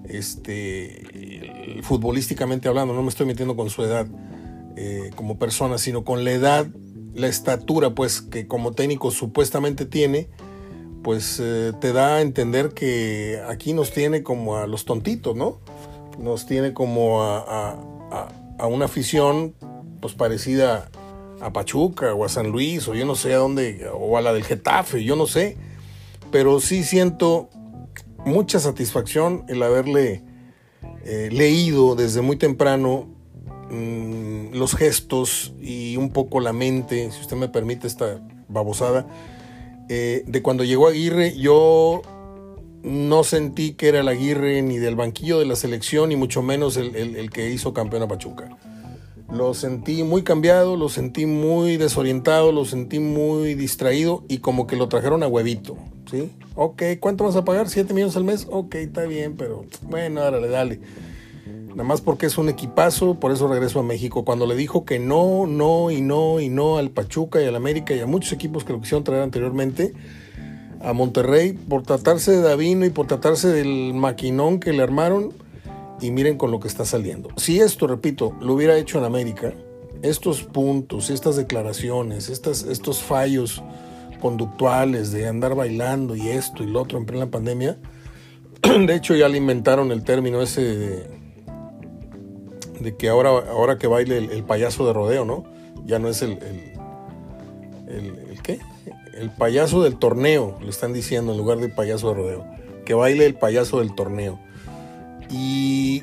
este, 0.09 1.81
futbolísticamente 1.83 2.69
hablando, 2.69 2.95
no 2.95 3.03
me 3.03 3.11
estoy 3.11 3.27
metiendo 3.27 3.57
con 3.57 3.71
su 3.71 3.83
edad 3.83 4.07
eh, 4.77 5.11
como 5.15 5.39
persona, 5.39 5.79
sino 5.79 6.05
con 6.05 6.25
la 6.25 6.33
edad, 6.33 6.67
la 7.15 7.29
estatura, 7.29 7.95
pues 7.95 8.23
que 8.23 8.47
como 8.47 8.73
técnico 8.73 9.11
supuestamente 9.11 9.85
tiene, 9.85 10.29
pues 11.03 11.41
eh, 11.43 11.73
te 11.81 11.93
da 11.93 12.17
a 12.17 12.21
entender 12.21 12.71
que 12.71 13.43
aquí 13.49 13.73
nos 13.73 13.93
tiene 13.93 14.23
como 14.23 14.57
a 14.57 14.67
los 14.67 14.85
tontitos, 14.85 15.37
¿no? 15.37 15.61
Nos 16.19 16.47
tiene 16.47 16.75
como 16.75 17.23
a, 17.23 17.77
a 18.59 18.67
una 18.67 18.85
afición 18.85 19.55
pues 20.01 20.15
parecida 20.15 20.91
a 21.41 21.53
Pachuca 21.53 22.15
o 22.15 22.25
a 22.25 22.29
San 22.29 22.51
Luis 22.51 22.87
o 22.89 22.95
yo 22.95 23.05
no 23.05 23.15
sé 23.15 23.33
a 23.35 23.39
dónde, 23.39 23.89
o 23.93 24.17
a 24.17 24.21
la 24.21 24.33
del 24.33 24.45
Getafe, 24.45 25.03
yo 25.05 25.17
no 25.17 25.27
sé, 25.27 25.57
pero 26.31 26.61
sí 26.61 26.85
siento 26.85 27.49
mucha 28.25 28.59
satisfacción 28.61 29.45
el 29.49 29.63
haberle 29.63 30.23
eh, 31.05 31.29
leído 31.33 31.95
desde 31.97 32.21
muy 32.21 32.37
temprano 32.37 33.09
mm, 33.71 34.53
los 34.53 34.75
gestos 34.77 35.55
y 35.61 35.97
un 35.97 36.11
poco 36.11 36.41
la 36.41 36.53
mente, 36.53 37.11
si 37.11 37.21
usted 37.21 37.37
me 37.37 37.49
permite 37.49 37.87
esta 37.87 38.21
babosada, 38.49 39.07
eh, 39.93 40.23
de 40.25 40.41
cuando 40.41 40.63
llegó 40.63 40.87
Aguirre, 40.87 41.37
yo 41.37 42.01
no 42.85 43.25
sentí 43.25 43.73
que 43.73 43.89
era 43.89 43.99
el 43.99 44.09
Aguirre 44.09 44.63
ni 44.63 44.79
del 44.79 44.95
banquillo 44.95 45.41
de 45.41 45.47
la 45.47 45.57
selección, 45.57 46.11
ni 46.11 46.17
mucho 46.17 46.43
menos 46.43 46.77
el, 46.77 46.95
el 46.95 47.31
que 47.31 47.51
hizo 47.51 47.75
campeón 47.75 48.05
a 48.05 48.07
Pachuca. 48.09 48.57
Lo 49.33 49.53
sentí 49.53 50.05
muy 50.05 50.23
cambiado, 50.23 50.77
lo 50.77 50.89
sentí 50.89 51.27
muy 51.27 51.77
desorientado, 51.77 52.53
lo 52.53 52.65
sentí 52.67 53.01
muy 53.01 53.55
distraído 53.55 54.23
y 54.29 54.39
como 54.39 54.69
que 54.69 54.77
lo 54.77 54.89
trajeron 54.89 55.25
a 55.25 55.27
huevito, 55.27 55.77
¿sí? 56.09 56.31
Ok, 56.55 56.83
¿cuánto 57.01 57.25
vas 57.25 57.35
a 57.35 57.45
pagar? 57.45 57.67
¿7 57.67 57.93
millones 57.93 58.17
al 58.17 58.25
mes? 58.25 58.47
Ok, 58.49 58.77
está 58.77 59.03
bien, 59.07 59.37
pero 59.37 59.65
bueno, 59.83 60.21
dale, 60.21 60.49
dale. 60.49 60.81
Nada 61.71 61.85
más 61.85 62.01
porque 62.01 62.27
es 62.27 62.37
un 62.37 62.49
equipazo, 62.49 63.15
por 63.21 63.33
eso 63.33 63.47
regreso 63.47 63.81
a 63.81 63.83
México. 63.83 64.25
Cuando 64.25 64.47
le 64.47 64.57
dijo 64.57 64.85
que 64.85 64.99
no, 64.99 65.47
no 65.47 65.91
y 65.91 66.01
no 66.01 66.41
y 66.41 66.49
no 66.49 66.79
al 66.79 66.91
Pachuca 66.91 67.41
y 67.41 67.47
al 67.47 67.57
América 67.57 67.95
y 67.95 68.01
a 68.01 68.07
muchos 68.07 68.33
equipos 68.33 68.65
que 68.65 68.73
lo 68.73 68.81
quisieron 68.81 69.05
traer 69.05 69.23
anteriormente, 69.23 69.95
a 70.83 70.93
Monterrey, 70.93 71.53
por 71.53 71.83
tratarse 71.83 72.33
de 72.33 72.41
Davino 72.41 72.87
y 72.87 72.91
por 72.91 73.07
tratarse 73.07 73.49
del 73.49 73.95
maquinón 73.95 74.61
que 74.61 74.73
le 74.73 74.83
armaron, 74.83 75.33
y 76.01 76.11
miren 76.11 76.39
con 76.39 76.51
lo 76.51 76.61
que 76.61 76.69
está 76.69 76.85
saliendo. 76.85 77.29
Si 77.37 77.61
esto, 77.61 77.87
repito, 77.87 78.35
lo 78.41 78.55
hubiera 78.55 78.77
hecho 78.77 78.99
en 78.99 79.05
América, 79.05 79.53
estos 80.03 80.43
puntos, 80.43 81.11
estas 81.11 81.37
declaraciones, 81.37 82.29
estas, 82.29 82.63
estos 82.63 83.03
fallos 83.03 83.63
conductuales 84.21 85.13
de 85.13 85.29
andar 85.29 85.55
bailando 85.55 86.17
y 86.17 86.29
esto 86.29 86.63
y 86.63 86.67
lo 86.67 86.83
otro 86.83 86.99
en 86.99 87.07
plena 87.07 87.31
pandemia, 87.31 87.79
de 88.63 88.95
hecho 88.95 89.15
ya 89.15 89.29
le 89.29 89.39
inventaron 89.39 89.93
el 89.93 90.03
término 90.03 90.41
ese 90.41 90.63
de, 90.63 91.20
que 92.97 93.09
ahora, 93.09 93.31
ahora 93.31 93.79
que 93.79 93.87
baile 93.87 94.19
el, 94.19 94.45
payaso 94.45 94.87
de 94.87 94.93
rodeo, 94.93 95.25
¿no? 95.25 95.45
Ya 95.85 95.99
no 95.99 96.09
es 96.09 96.23
el, 96.23 96.39
el, 97.89 98.41
¿qué? 98.43 98.61
El 99.15 99.31
payaso 99.31 99.83
del 99.83 99.97
torneo, 99.97 100.59
le 100.63 100.71
están 100.71 100.93
diciendo 100.93 101.33
en 101.33 101.39
lugar 101.39 101.59
de 101.59 101.69
payaso 101.69 102.09
de 102.09 102.15
rodeo. 102.15 102.45
Que 102.85 102.95
baile 102.95 103.27
el 103.27 103.35
payaso 103.35 103.81
del 103.81 103.95
torneo. 103.95 104.39
Y 105.29 106.03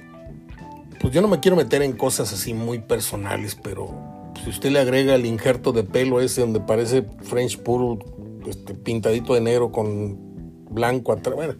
pues 0.99 1.13
yo 1.13 1.21
no 1.21 1.27
me 1.27 1.39
quiero 1.39 1.57
meter 1.57 1.81
en 1.81 1.93
cosas 1.93 2.33
así 2.33 2.53
muy 2.53 2.79
personales, 2.79 3.57
pero 3.61 3.93
si 4.43 4.49
usted 4.49 4.71
le 4.71 4.79
agrega 4.79 5.15
el 5.15 5.25
injerto 5.25 5.71
de 5.71 5.83
pelo 5.83 6.21
ese 6.21 6.41
donde 6.41 6.59
parece 6.59 7.05
French 7.21 7.57
puro, 7.59 7.99
este, 8.47 8.73
pintadito 8.73 9.33
de 9.33 9.41
negro 9.41 9.71
con 9.71 10.17
blanco 10.69 11.11
atrás, 11.11 11.35
bueno, 11.35 11.55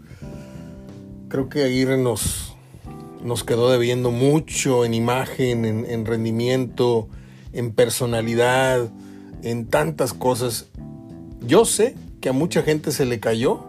creo 1.28 1.50
que 1.50 1.64
Aguirre 1.64 1.98
nos, 1.98 2.47
nos 3.24 3.44
quedó 3.44 3.70
debiendo 3.72 4.12
mucho 4.12 4.86
en 4.86 4.94
imagen, 4.94 5.66
en, 5.66 5.86
en 5.86 6.06
rendimiento, 6.06 7.10
en 7.54 7.74
personalidad, 7.74 8.90
en 9.44 9.68
tantas 9.68 10.14
cosas. 10.14 10.68
Yo 11.42 11.66
sé 11.66 11.96
que 12.22 12.30
a 12.30 12.34
mucha 12.34 12.64
gente 12.64 12.92
se 12.92 13.06
le 13.06 13.20
cayó 13.20 13.64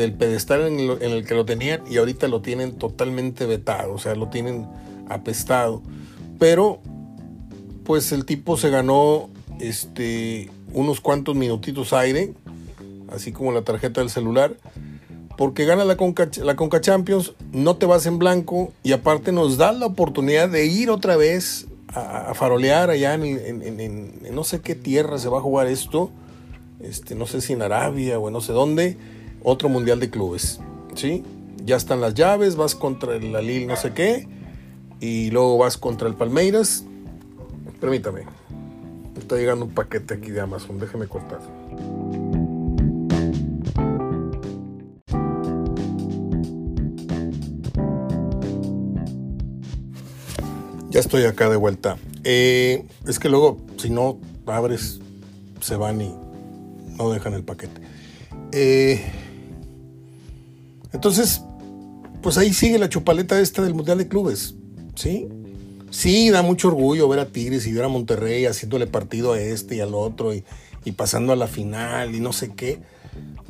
del 0.00 0.14
pedestal 0.14 0.66
en, 0.66 0.78
el 1.00 1.26
que 1.26 1.34
lo 1.34 1.44
tenían 1.44 1.82
y 1.88 1.98
ahorita 1.98 2.28
lo 2.28 2.40
tienen 2.40 2.78
totalmente 2.78 3.46
vetado, 3.46 3.92
o 3.92 3.98
sea, 3.98 4.14
lo 4.14 4.28
tienen 4.28 4.66
apestado. 5.08 5.82
Pero, 6.38 6.80
pues 7.84 8.12
el 8.12 8.24
tipo 8.24 8.56
se 8.56 8.70
ganó 8.70 9.28
este, 9.58 10.50
unos 10.72 11.00
cuantos 11.00 11.34
minutitos 11.36 11.92
aire, 11.92 12.32
así 13.12 13.32
como 13.32 13.52
la 13.52 13.62
tarjeta 13.62 14.00
del 14.00 14.10
celular, 14.10 14.56
porque 15.40 15.64
gana 15.64 15.86
la 15.86 15.96
Conca, 15.96 16.28
la 16.44 16.54
Conca 16.54 16.82
Champions, 16.82 17.32
no 17.50 17.76
te 17.76 17.86
vas 17.86 18.04
en 18.04 18.18
blanco 18.18 18.74
y 18.82 18.92
aparte 18.92 19.32
nos 19.32 19.56
da 19.56 19.72
la 19.72 19.86
oportunidad 19.86 20.50
de 20.50 20.66
ir 20.66 20.90
otra 20.90 21.16
vez 21.16 21.66
a, 21.88 22.34
farolear 22.34 22.90
allá 22.90 23.14
en, 23.14 23.24
en, 23.24 24.34
no 24.34 24.44
sé 24.44 24.60
qué 24.60 24.74
tierra 24.74 25.16
se 25.16 25.30
va 25.30 25.38
a 25.38 25.40
jugar 25.40 25.66
esto, 25.66 26.10
este, 26.80 27.14
no 27.14 27.26
sé 27.26 27.40
si 27.40 27.54
en 27.54 27.62
Arabia 27.62 28.18
o 28.18 28.28
en 28.28 28.34
no 28.34 28.42
sé 28.42 28.52
dónde 28.52 28.98
otro 29.42 29.70
mundial 29.70 29.98
de 29.98 30.10
clubes. 30.10 30.60
¿sí? 30.94 31.24
Ya 31.64 31.76
están 31.76 32.02
las 32.02 32.12
llaves, 32.12 32.56
vas 32.56 32.74
contra 32.74 33.16
el 33.16 33.32
Lille 33.32 33.64
no 33.64 33.76
sé 33.76 33.94
qué, 33.94 34.28
y 35.00 35.30
luego 35.30 35.56
vas 35.56 35.78
contra 35.78 36.06
el 36.06 36.16
Palmeiras. 36.16 36.84
Permítame, 37.80 38.24
está 39.18 39.36
llegando 39.36 39.64
un 39.64 39.70
paquete 39.70 40.12
aquí 40.12 40.32
de 40.32 40.42
Amazon, 40.42 40.78
déjeme 40.78 41.06
cortar. 41.06 41.40
Estoy 51.00 51.24
acá 51.24 51.48
de 51.48 51.56
vuelta. 51.56 51.96
Eh, 52.24 52.84
es 53.08 53.18
que 53.18 53.30
luego, 53.30 53.58
si 53.78 53.88
no 53.88 54.18
abres, 54.44 55.00
se 55.60 55.74
van 55.76 56.00
y 56.02 56.14
no 56.98 57.10
dejan 57.10 57.32
el 57.32 57.42
paquete. 57.42 57.80
Eh, 58.52 59.02
entonces, 60.92 61.40
pues 62.22 62.36
ahí 62.36 62.52
sigue 62.52 62.78
la 62.78 62.90
chupaleta 62.90 63.40
esta 63.40 63.62
del 63.62 63.74
Mundial 63.74 63.96
de 63.96 64.08
Clubes, 64.08 64.54
¿sí? 64.94 65.26
Sí, 65.90 66.28
da 66.28 66.42
mucho 66.42 66.68
orgullo 66.68 67.08
ver 67.08 67.20
a 67.20 67.26
Tigres 67.26 67.66
y 67.66 67.72
ver 67.72 67.84
a 67.84 67.88
Monterrey 67.88 68.44
haciéndole 68.44 68.86
partido 68.86 69.32
a 69.32 69.40
este 69.40 69.76
y 69.76 69.80
al 69.80 69.94
otro 69.94 70.34
y, 70.34 70.44
pasando 70.92 71.32
a 71.32 71.36
la 71.36 71.46
final 71.46 72.14
y 72.14 72.20
no 72.20 72.34
sé 72.34 72.52
qué. 72.54 72.78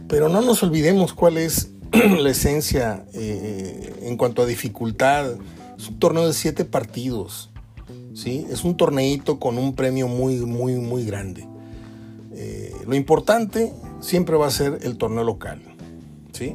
Pero 0.09 0.29
no 0.29 0.41
nos 0.41 0.63
olvidemos 0.63 1.15
cuál 1.15 1.37
es 1.37 1.71
la 1.93 2.31
esencia 2.31 3.05
eh, 3.13 3.93
en 4.03 4.17
cuanto 4.17 4.43
a 4.43 4.47
dificultad. 4.47 5.35
Es 5.81 5.89
un 5.89 5.99
torneo 5.99 6.27
de 6.27 6.35
siete 6.35 6.67
partidos, 6.67 7.49
¿sí? 8.13 8.47
Es 8.51 8.65
un 8.65 8.77
torneito 8.77 9.41
con 9.41 9.57
un 9.57 9.75
premio 9.75 10.09
muy, 10.09 10.37
muy, 10.37 10.75
muy 10.75 11.07
grande. 11.07 11.49
Eh, 12.35 12.75
lo 12.87 12.95
importante 12.95 13.73
siempre 14.01 14.37
va 14.37 14.47
a 14.47 14.51
ser 14.51 14.81
el 14.83 14.99
torneo 14.99 15.25
local. 15.25 15.63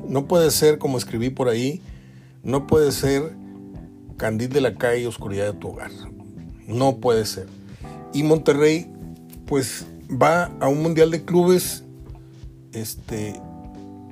No 0.07 0.27
puede 0.27 0.51
ser, 0.51 0.77
como 0.77 0.99
escribí 0.99 1.31
por 1.31 1.49
ahí, 1.49 1.81
no 2.43 2.67
puede 2.67 2.91
ser 2.91 3.35
candil 4.17 4.49
de 4.49 4.61
la 4.61 4.75
calle 4.75 5.01
y 5.01 5.05
oscuridad 5.07 5.51
de 5.51 5.59
tu 5.59 5.69
hogar. 5.69 5.89
No 6.67 6.97
puede 6.97 7.25
ser. 7.25 7.47
Y 8.13 8.21
Monterrey, 8.21 8.91
pues 9.47 9.87
va 10.11 10.51
a 10.59 10.67
un 10.67 10.83
mundial 10.83 11.09
de 11.09 11.25
clubes, 11.25 11.83
este, 12.73 13.41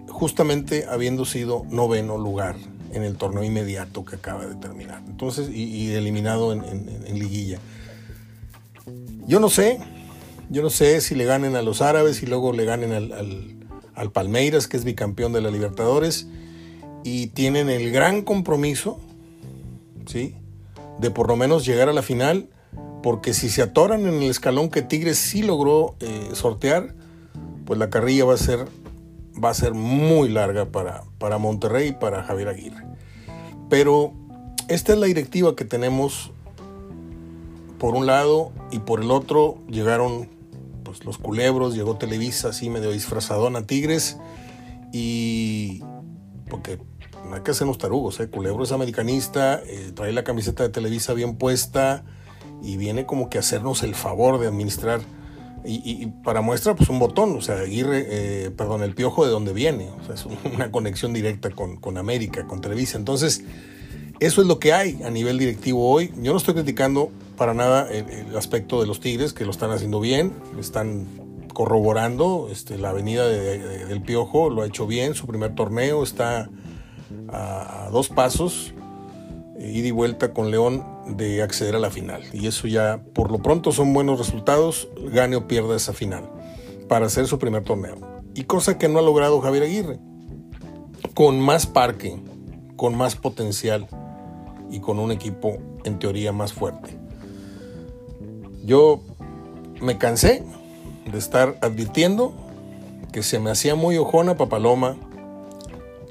justamente 0.09 0.85
habiendo 0.89 1.23
sido 1.23 1.67
noveno 1.69 2.17
lugar 2.17 2.55
en 2.93 3.03
el 3.03 3.17
torneo 3.17 3.43
inmediato 3.43 4.05
que 4.05 4.15
acaba 4.15 4.45
de 4.45 4.55
terminar. 4.55 5.01
Entonces, 5.07 5.49
y, 5.49 5.91
eliminado 5.93 6.53
en, 6.53 7.19
liguilla. 7.19 7.59
Yo 9.27 9.39
no 9.39 9.49
sé, 9.49 9.79
yo 10.49 10.61
no 10.61 10.69
sé 10.69 11.01
si 11.01 11.15
le 11.15 11.25
ganen 11.25 11.55
a 11.55 11.61
los 11.61 11.81
árabes 11.81 12.21
y 12.23 12.25
luego 12.25 12.53
le 12.53 12.65
ganen 12.65 12.91
al, 12.91 13.53
al 13.95 14.11
Palmeiras, 14.11 14.67
que 14.67 14.77
es 14.77 14.83
bicampeón 14.83 15.33
de 15.33 15.41
la 15.41 15.51
Libertadores, 15.51 16.27
y 17.03 17.27
tienen 17.27 17.69
el 17.69 17.91
gran 17.91 18.21
compromiso, 18.21 18.99
¿sí? 20.05 20.35
De 20.99 21.11
por 21.11 21.27
lo 21.27 21.35
menos 21.35 21.65
llegar 21.65 21.89
a 21.89 21.93
la 21.93 22.01
final, 22.01 22.49
porque 23.01 23.33
si 23.33 23.49
se 23.49 23.61
atoran 23.61 24.01
en 24.01 24.23
el 24.23 24.29
escalón 24.29 24.69
que 24.69 24.81
Tigres 24.81 25.17
sí 25.17 25.43
logró 25.43 25.95
eh, 25.99 26.29
sortear, 26.33 26.95
pues 27.65 27.79
la 27.79 27.89
carrilla 27.89 28.25
va 28.25 28.33
a 28.33 28.37
ser, 28.37 28.65
va 29.41 29.49
a 29.49 29.53
ser 29.53 29.73
muy 29.73 30.29
larga 30.29 30.65
para, 30.65 31.03
para 31.23 31.37
Monterrey 31.37 31.87
y 31.87 31.91
para 31.93 32.21
Javier 32.21 32.49
Aguirre. 32.49 32.83
Pero 33.69 34.11
esta 34.67 34.91
es 34.91 34.99
la 34.99 35.05
directiva 35.05 35.55
que 35.55 35.63
tenemos 35.63 36.33
por 37.79 37.95
un 37.95 38.07
lado 38.07 38.51
y 38.71 38.79
por 38.79 39.01
el 39.01 39.09
otro 39.09 39.57
llegaron 39.69 40.27
pues, 40.83 41.05
los 41.05 41.17
culebros, 41.17 41.75
llegó 41.75 41.95
Televisa 41.95 42.49
así 42.49 42.69
medio 42.69 42.91
disfrazadón 42.91 43.55
a 43.55 43.65
Tigres 43.65 44.17
y 44.91 45.81
porque 46.49 46.77
no 47.29 47.35
hay 47.35 47.41
que 47.41 47.51
hacernos 47.51 47.77
tarugos, 47.77 48.19
¿eh? 48.19 48.29
Culebro 48.29 48.65
es 48.65 48.73
americanista, 48.73 49.61
eh, 49.65 49.93
trae 49.95 50.11
la 50.11 50.25
camiseta 50.25 50.63
de 50.63 50.69
Televisa 50.71 51.13
bien 51.13 51.37
puesta 51.37 52.03
y 52.61 52.75
viene 52.75 53.05
como 53.05 53.29
que 53.29 53.37
a 53.37 53.39
hacernos 53.39 53.81
el 53.83 53.95
favor 53.95 54.41
de 54.41 54.47
administrar. 54.47 54.99
Y, 55.65 56.07
para 56.23 56.41
muestra, 56.41 56.75
pues 56.75 56.89
un 56.89 56.99
botón, 56.99 57.37
o 57.37 57.41
sea, 57.41 57.55
Aguirre, 57.55 58.05
eh, 58.09 58.51
perdón, 58.51 58.83
el 58.83 58.93
piojo 58.93 59.25
de 59.25 59.31
donde 59.31 59.53
viene, 59.53 59.89
o 59.89 60.05
sea, 60.05 60.15
es 60.15 60.25
una 60.53 60.71
conexión 60.71 61.13
directa 61.13 61.51
con, 61.51 61.77
con 61.77 61.97
América, 61.97 62.45
con 62.47 62.59
Televisa. 62.59 62.97
Entonces, 62.97 63.43
eso 64.19 64.41
es 64.41 64.47
lo 64.47 64.59
que 64.59 64.73
hay 64.73 65.01
a 65.03 65.09
nivel 65.09 65.37
directivo 65.37 65.89
hoy. 65.89 66.11
Yo 66.21 66.31
no 66.31 66.37
estoy 66.37 66.53
criticando 66.53 67.11
para 67.37 67.53
nada 67.53 67.89
el, 67.91 68.35
aspecto 68.37 68.79
de 68.79 68.87
los 68.87 68.99
Tigres, 68.99 69.33
que 69.33 69.45
lo 69.45 69.51
están 69.51 69.71
haciendo 69.71 69.99
bien, 69.99 70.33
están 70.59 71.07
corroborando 71.53 72.47
este, 72.51 72.77
la 72.77 72.89
avenida 72.89 73.27
del 73.27 74.01
Piojo, 74.01 74.49
lo 74.49 74.61
ha 74.61 74.65
hecho 74.65 74.87
bien, 74.87 75.13
su 75.13 75.27
primer 75.27 75.55
torneo 75.55 76.03
está 76.03 76.49
a, 77.29 77.89
dos 77.91 78.09
pasos, 78.09 78.73
eh, 79.59 79.71
ida 79.73 79.87
y 79.87 79.91
vuelta 79.91 80.33
con 80.33 80.51
León 80.51 80.83
de 81.07 81.41
acceder 81.41 81.75
a 81.75 81.79
la 81.79 81.89
final. 81.89 82.23
Y 82.33 82.47
eso 82.47 82.67
ya, 82.67 83.03
por 83.13 83.31
lo 83.31 83.39
pronto, 83.39 83.71
son 83.71 83.93
buenos 83.93 84.19
resultados, 84.19 84.87
gane 85.11 85.35
o 85.35 85.47
pierda 85.47 85.75
esa 85.75 85.93
final, 85.93 86.29
para 86.87 87.07
hacer 87.07 87.27
su 87.27 87.39
primer 87.39 87.63
torneo. 87.63 87.97
Y 88.35 88.43
cosa 88.45 88.77
que 88.77 88.89
no 88.89 88.99
ha 88.99 89.01
logrado 89.01 89.41
Javier 89.41 89.63
Aguirre, 89.63 89.99
con 91.13 91.39
más 91.39 91.67
parque, 91.67 92.17
con 92.75 92.95
más 92.95 93.15
potencial 93.15 93.87
y 94.71 94.79
con 94.79 94.99
un 94.99 95.11
equipo 95.11 95.57
en 95.83 95.99
teoría 95.99 96.31
más 96.31 96.53
fuerte. 96.53 96.97
Yo 98.65 99.01
me 99.81 99.97
cansé 99.97 100.43
de 101.11 101.17
estar 101.17 101.57
advirtiendo 101.61 102.33
que 103.11 103.21
se 103.21 103.39
me 103.39 103.51
hacía 103.51 103.75
muy 103.75 103.97
ojona 103.97 104.35
Papaloma 104.37 104.97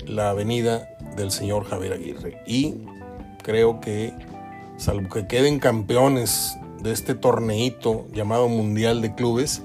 la 0.07 0.31
avenida 0.31 0.89
del 1.17 1.31
señor 1.31 1.65
Javier 1.65 1.95
Aguirre. 1.95 2.43
Y 2.47 2.75
creo 3.43 3.81
que, 3.81 4.13
salvo 4.77 5.09
que 5.09 5.27
queden 5.27 5.59
campeones 5.59 6.57
de 6.83 6.93
este 6.93 7.15
torneito 7.15 8.07
llamado 8.13 8.49
Mundial 8.49 9.01
de 9.01 9.15
Clubes, 9.15 9.63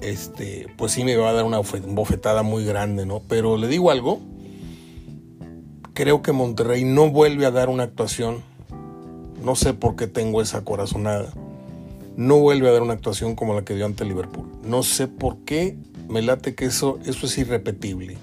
este, 0.00 0.68
pues 0.76 0.92
sí 0.92 1.04
me 1.04 1.16
va 1.16 1.30
a 1.30 1.32
dar 1.32 1.44
una 1.44 1.58
bofetada 1.58 2.42
muy 2.42 2.64
grande, 2.64 3.06
¿no? 3.06 3.22
Pero 3.28 3.56
le 3.56 3.66
digo 3.66 3.90
algo, 3.90 4.20
creo 5.94 6.22
que 6.22 6.32
Monterrey 6.32 6.84
no 6.84 7.10
vuelve 7.10 7.46
a 7.46 7.50
dar 7.50 7.68
una 7.68 7.84
actuación, 7.84 8.42
no 9.42 9.56
sé 9.56 9.74
por 9.74 9.96
qué 9.96 10.06
tengo 10.06 10.42
esa 10.42 10.64
corazonada, 10.64 11.32
no 12.16 12.38
vuelve 12.38 12.68
a 12.68 12.72
dar 12.72 12.82
una 12.82 12.94
actuación 12.94 13.34
como 13.34 13.54
la 13.54 13.64
que 13.64 13.74
dio 13.74 13.86
ante 13.86 14.04
Liverpool. 14.04 14.46
No 14.62 14.82
sé 14.82 15.08
por 15.08 15.38
qué 15.38 15.76
me 16.08 16.22
late 16.22 16.54
que 16.54 16.66
eso, 16.66 16.98
eso 17.04 17.26
es 17.26 17.36
irrepetible, 17.38 18.16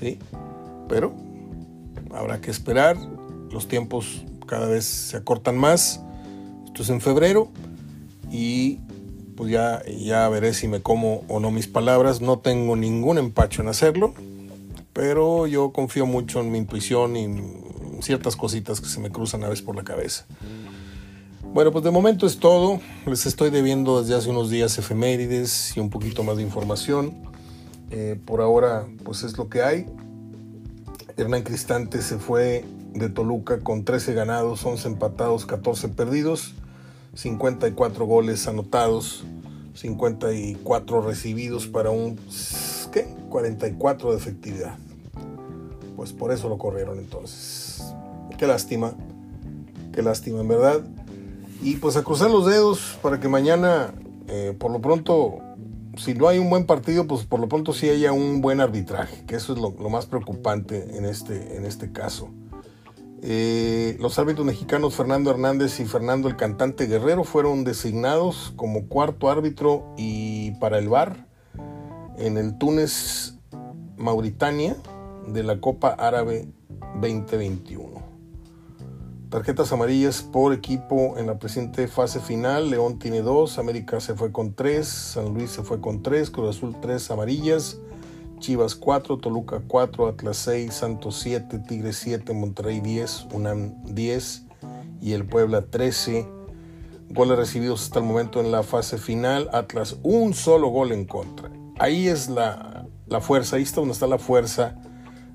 ¿sí? 0.00 0.18
Pero 0.88 1.14
habrá 2.14 2.40
que 2.40 2.50
esperar, 2.50 2.96
los 3.50 3.68
tiempos 3.68 4.24
cada 4.52 4.66
vez 4.66 4.84
se 4.84 5.16
acortan 5.16 5.56
más, 5.56 6.02
esto 6.66 6.82
es 6.82 6.90
en 6.90 7.00
febrero 7.00 7.48
y 8.30 8.80
pues 9.34 9.50
ya, 9.50 9.82
ya 9.86 10.28
veré 10.28 10.52
si 10.52 10.68
me 10.68 10.82
como 10.82 11.22
o 11.26 11.40
no 11.40 11.50
mis 11.50 11.68
palabras, 11.68 12.20
no 12.20 12.38
tengo 12.40 12.76
ningún 12.76 13.16
empacho 13.16 13.62
en 13.62 13.68
hacerlo, 13.68 14.12
pero 14.92 15.46
yo 15.46 15.72
confío 15.72 16.04
mucho 16.04 16.42
en 16.42 16.52
mi 16.52 16.58
intuición 16.58 17.16
y 17.16 18.02
ciertas 18.02 18.36
cositas 18.36 18.82
que 18.82 18.88
se 18.88 19.00
me 19.00 19.08
cruzan 19.08 19.42
a 19.42 19.48
veces 19.48 19.64
por 19.64 19.74
la 19.74 19.84
cabeza. 19.84 20.26
Bueno, 21.54 21.72
pues 21.72 21.82
de 21.82 21.90
momento 21.90 22.26
es 22.26 22.38
todo. 22.38 22.78
Les 23.06 23.24
estoy 23.24 23.48
debiendo 23.48 24.02
desde 24.02 24.16
hace 24.16 24.28
unos 24.28 24.50
días 24.50 24.76
efemérides 24.76 25.74
y 25.78 25.80
un 25.80 25.88
poquito 25.88 26.24
más 26.24 26.36
de 26.36 26.42
información. 26.42 27.14
Eh, 27.90 28.20
por 28.22 28.42
ahora, 28.42 28.86
pues 29.02 29.22
es 29.22 29.38
lo 29.38 29.48
que 29.48 29.62
hay. 29.62 29.86
Hernán 31.16 31.42
Cristante 31.42 32.02
se 32.02 32.18
fue 32.18 32.66
de 32.94 33.08
Toluca 33.08 33.60
con 33.60 33.84
13 33.84 34.14
ganados, 34.14 34.64
11 34.64 34.88
empatados, 34.88 35.46
14 35.46 35.88
perdidos, 35.88 36.54
54 37.14 38.06
goles 38.06 38.46
anotados, 38.46 39.24
54 39.74 41.00
recibidos 41.02 41.66
para 41.66 41.90
un 41.90 42.18
¿qué? 42.92 43.06
44 43.28 44.12
de 44.12 44.16
efectividad. 44.16 44.76
Pues 45.96 46.12
por 46.12 46.32
eso 46.32 46.48
lo 46.48 46.58
corrieron 46.58 46.98
entonces. 46.98 47.82
Qué 48.38 48.46
lástima, 48.46 48.94
qué 49.92 50.02
lástima 50.02 50.40
en 50.40 50.48
verdad. 50.48 50.80
Y 51.62 51.76
pues 51.76 51.96
a 51.96 52.02
cruzar 52.02 52.30
los 52.30 52.46
dedos 52.46 52.98
para 53.02 53.20
que 53.20 53.28
mañana, 53.28 53.94
eh, 54.28 54.54
por 54.58 54.72
lo 54.72 54.80
pronto, 54.80 55.38
si 55.96 56.14
no 56.14 56.28
hay 56.28 56.38
un 56.38 56.50
buen 56.50 56.66
partido, 56.66 57.06
pues 57.06 57.24
por 57.24 57.40
lo 57.40 57.48
pronto 57.48 57.72
sí 57.72 57.88
haya 57.88 58.12
un 58.12 58.40
buen 58.40 58.60
arbitraje, 58.60 59.24
que 59.26 59.36
eso 59.36 59.52
es 59.52 59.58
lo, 59.58 59.70
más 59.88 60.06
preocupante 60.06 60.96
en 60.96 61.04
este, 61.04 61.56
en 61.56 61.64
este 61.64 61.92
caso. 61.92 62.30
Eh, 63.24 63.96
los 64.00 64.18
árbitros 64.18 64.44
mexicanos 64.44 64.96
Fernando 64.96 65.30
Hernández 65.30 65.78
y 65.78 65.84
Fernando 65.84 66.26
el 66.28 66.34
cantante 66.34 66.86
Guerrero 66.86 67.22
fueron 67.22 67.62
designados 67.62 68.52
como 68.56 68.88
cuarto 68.88 69.30
árbitro 69.30 69.94
y 69.96 70.50
para 70.58 70.78
el 70.78 70.88
VAR 70.88 71.28
en 72.18 72.36
el 72.36 72.58
Túnez 72.58 73.34
Mauritania 73.96 74.76
de 75.28 75.44
la 75.44 75.60
Copa 75.60 75.90
Árabe 75.90 76.48
2021. 77.00 78.02
Tarjetas 79.30 79.72
amarillas 79.72 80.20
por 80.22 80.52
equipo 80.52 81.16
en 81.16 81.26
la 81.26 81.38
presente 81.38 81.86
fase 81.86 82.18
final. 82.18 82.70
León 82.70 82.98
tiene 82.98 83.22
dos, 83.22 83.58
América 83.58 84.00
se 84.00 84.14
fue 84.14 84.32
con 84.32 84.52
tres, 84.54 84.88
San 84.88 85.32
Luis 85.32 85.50
se 85.50 85.62
fue 85.62 85.80
con 85.80 86.02
tres, 86.02 86.28
Cruz 86.28 86.56
Azul 86.56 86.76
tres 86.82 87.10
amarillas, 87.10 87.78
Chivas 88.42 88.74
cuatro, 88.74 89.18
Toluca 89.18 89.62
cuatro, 89.68 90.08
Atlas 90.08 90.36
seis, 90.36 90.74
Santos 90.74 91.20
siete, 91.20 91.60
Tigres 91.60 91.96
siete, 91.96 92.32
Monterrey 92.32 92.80
diez, 92.80 93.24
UNAM 93.32 93.72
diez 93.84 94.42
y 95.00 95.12
el 95.12 95.24
Puebla 95.24 95.62
trece. 95.62 96.28
Goles 97.10 97.38
recibidos 97.38 97.84
hasta 97.84 98.00
el 98.00 98.04
momento 98.04 98.40
en 98.40 98.50
la 98.50 98.64
fase 98.64 98.98
final. 98.98 99.48
Atlas 99.52 99.96
un 100.02 100.34
solo 100.34 100.70
gol 100.70 100.90
en 100.90 101.04
contra. 101.04 101.52
Ahí 101.78 102.08
es 102.08 102.28
la, 102.28 102.88
la 103.06 103.20
fuerza, 103.20 103.56
ahí 103.56 103.62
está 103.62 103.80
donde 103.80 103.92
está 103.92 104.08
la 104.08 104.18
fuerza 104.18 104.76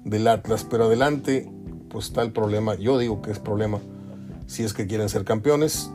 del 0.04 0.28
Atlas. 0.28 0.68
Pero 0.70 0.84
adelante 0.84 1.50
pues 1.90 2.08
está 2.08 2.24
el 2.24 2.34
problema, 2.34 2.76
yo 2.76 2.98
digo 2.98 3.22
que 3.22 3.32
es 3.32 3.40
problema, 3.40 3.80
si 4.48 4.66
es 4.66 4.74
que 4.74 4.86
quieren 4.86 5.08
ser 5.08 5.24
campeones. 5.24 5.90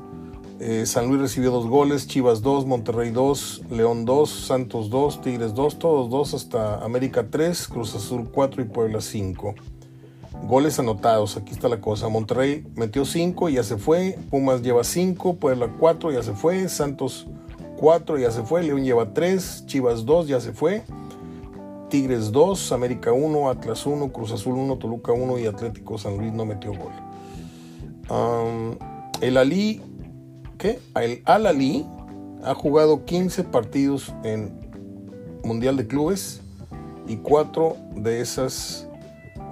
Eh, 0.60 0.86
San 0.86 1.08
Luis 1.08 1.20
recibió 1.20 1.50
dos 1.50 1.66
goles, 1.66 2.06
Chivas 2.06 2.42
dos, 2.42 2.66
Monterrey 2.66 3.10
dos, 3.10 3.62
León 3.70 4.04
dos, 4.04 4.30
Santos 4.30 4.90
dos, 4.90 5.20
Tigres 5.20 5.54
dos, 5.54 5.78
todos 5.78 6.08
dos 6.08 6.34
hasta 6.34 6.84
América 6.84 7.26
tres, 7.30 7.66
Cruz 7.66 7.94
Azul 7.94 8.30
cuatro 8.32 8.62
y 8.62 8.66
Puebla 8.66 9.00
cinco. 9.00 9.54
Goles 10.46 10.78
anotados, 10.78 11.36
aquí 11.36 11.52
está 11.52 11.68
la 11.68 11.80
cosa. 11.80 12.08
Monterrey 12.08 12.64
metió 12.74 13.04
cinco 13.04 13.48
y 13.48 13.54
ya 13.54 13.62
se 13.62 13.76
fue, 13.76 14.18
Pumas 14.30 14.62
lleva 14.62 14.84
cinco, 14.84 15.36
Puebla 15.36 15.74
cuatro, 15.78 16.12
ya 16.12 16.22
se 16.22 16.32
fue, 16.32 16.68
Santos 16.68 17.26
cuatro, 17.76 18.18
ya 18.18 18.30
se 18.30 18.42
fue, 18.42 18.62
León 18.62 18.84
lleva 18.84 19.12
tres, 19.12 19.64
Chivas 19.66 20.04
dos, 20.04 20.28
ya 20.28 20.40
se 20.40 20.52
fue. 20.52 20.84
Tigres 21.92 22.32
2, 22.32 22.72
América 22.72 23.12
1, 23.12 23.50
Atlas 23.50 23.84
1, 23.84 24.12
Cruz 24.12 24.32
Azul 24.32 24.54
1, 24.54 24.78
Toluca 24.78 25.12
1 25.12 25.38
y 25.38 25.44
Atlético 25.44 25.98
San 25.98 26.16
Luis 26.16 26.32
no 26.32 26.46
metió 26.46 26.72
gol. 26.72 26.90
el 29.20 29.36
Ali, 29.36 29.82
¿qué? 30.62 30.78
El 30.94 31.22
Al 31.24 31.46
Ali 31.46 31.84
ha 32.44 32.54
jugado 32.54 33.04
15 33.04 33.42
partidos 33.42 34.14
en 34.22 34.52
Mundial 35.42 35.76
de 35.76 35.88
Clubes 35.88 36.40
y 37.08 37.16
4 37.16 37.76
de 37.96 38.20
esas 38.20 38.88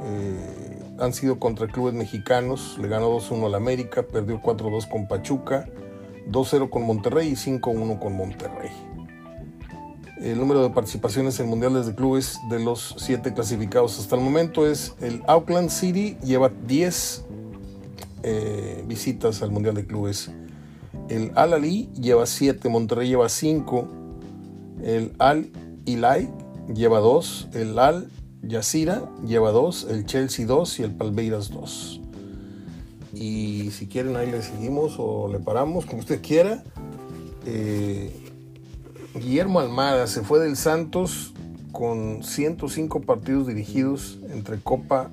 eh, 0.04 0.78
han 1.00 1.12
sido 1.12 1.40
contra 1.40 1.66
clubes 1.66 1.94
mexicanos. 1.94 2.78
Le 2.80 2.86
ganó 2.86 3.10
2-1 3.18 3.46
al 3.46 3.56
América, 3.56 4.04
perdió 4.04 4.40
4-2 4.40 4.88
con 4.88 5.08
Pachuca, 5.08 5.68
2-0 6.30 6.70
con 6.70 6.84
Monterrey 6.84 7.30
y 7.30 7.34
5-1 7.34 7.98
con 7.98 8.16
Monterrey. 8.16 8.70
El 10.20 10.38
número 10.38 10.62
de 10.62 10.70
participaciones 10.70 11.40
en 11.40 11.48
mundiales 11.48 11.86
de 11.86 11.94
clubes 11.96 12.38
de 12.50 12.60
los 12.60 12.94
siete 12.98 13.34
clasificados 13.34 13.98
hasta 13.98 14.14
el 14.14 14.22
momento 14.22 14.64
es 14.64 14.94
el 15.00 15.22
Auckland 15.26 15.70
City, 15.70 16.16
lleva 16.22 16.52
10 16.68 17.24
eh, 18.22 18.84
visitas 18.86 19.42
al 19.42 19.50
mundial 19.50 19.74
de 19.74 19.86
clubes. 19.86 20.30
El 21.10 21.32
Al 21.34 21.52
Ali 21.52 21.88
lleva 22.00 22.24
7, 22.24 22.68
Monterrey 22.68 23.08
lleva 23.08 23.28
5, 23.28 23.88
el 24.84 25.12
Al 25.18 25.50
Ilai 25.84 26.30
lleva 26.72 27.00
2, 27.00 27.48
el 27.54 27.78
Al 27.80 28.08
Yazira 28.42 29.10
lleva 29.26 29.50
2, 29.50 29.88
el 29.90 30.06
Chelsea 30.06 30.46
2 30.46 30.78
y 30.78 30.82
el 30.84 30.92
Palmeiras 30.92 31.50
2. 31.50 32.00
Y 33.12 33.70
si 33.72 33.88
quieren 33.88 34.14
ahí 34.16 34.30
le 34.30 34.40
seguimos 34.40 34.94
o 34.98 35.26
le 35.26 35.40
paramos, 35.40 35.84
como 35.84 35.98
usted 35.98 36.22
quiera. 36.22 36.62
Eh, 37.44 38.14
Guillermo 39.14 39.58
Almada 39.58 40.06
se 40.06 40.22
fue 40.22 40.38
del 40.38 40.56
Santos 40.56 41.34
con 41.72 42.22
105 42.22 43.00
partidos 43.00 43.48
dirigidos 43.48 44.20
entre 44.30 44.60
Copa, 44.60 45.10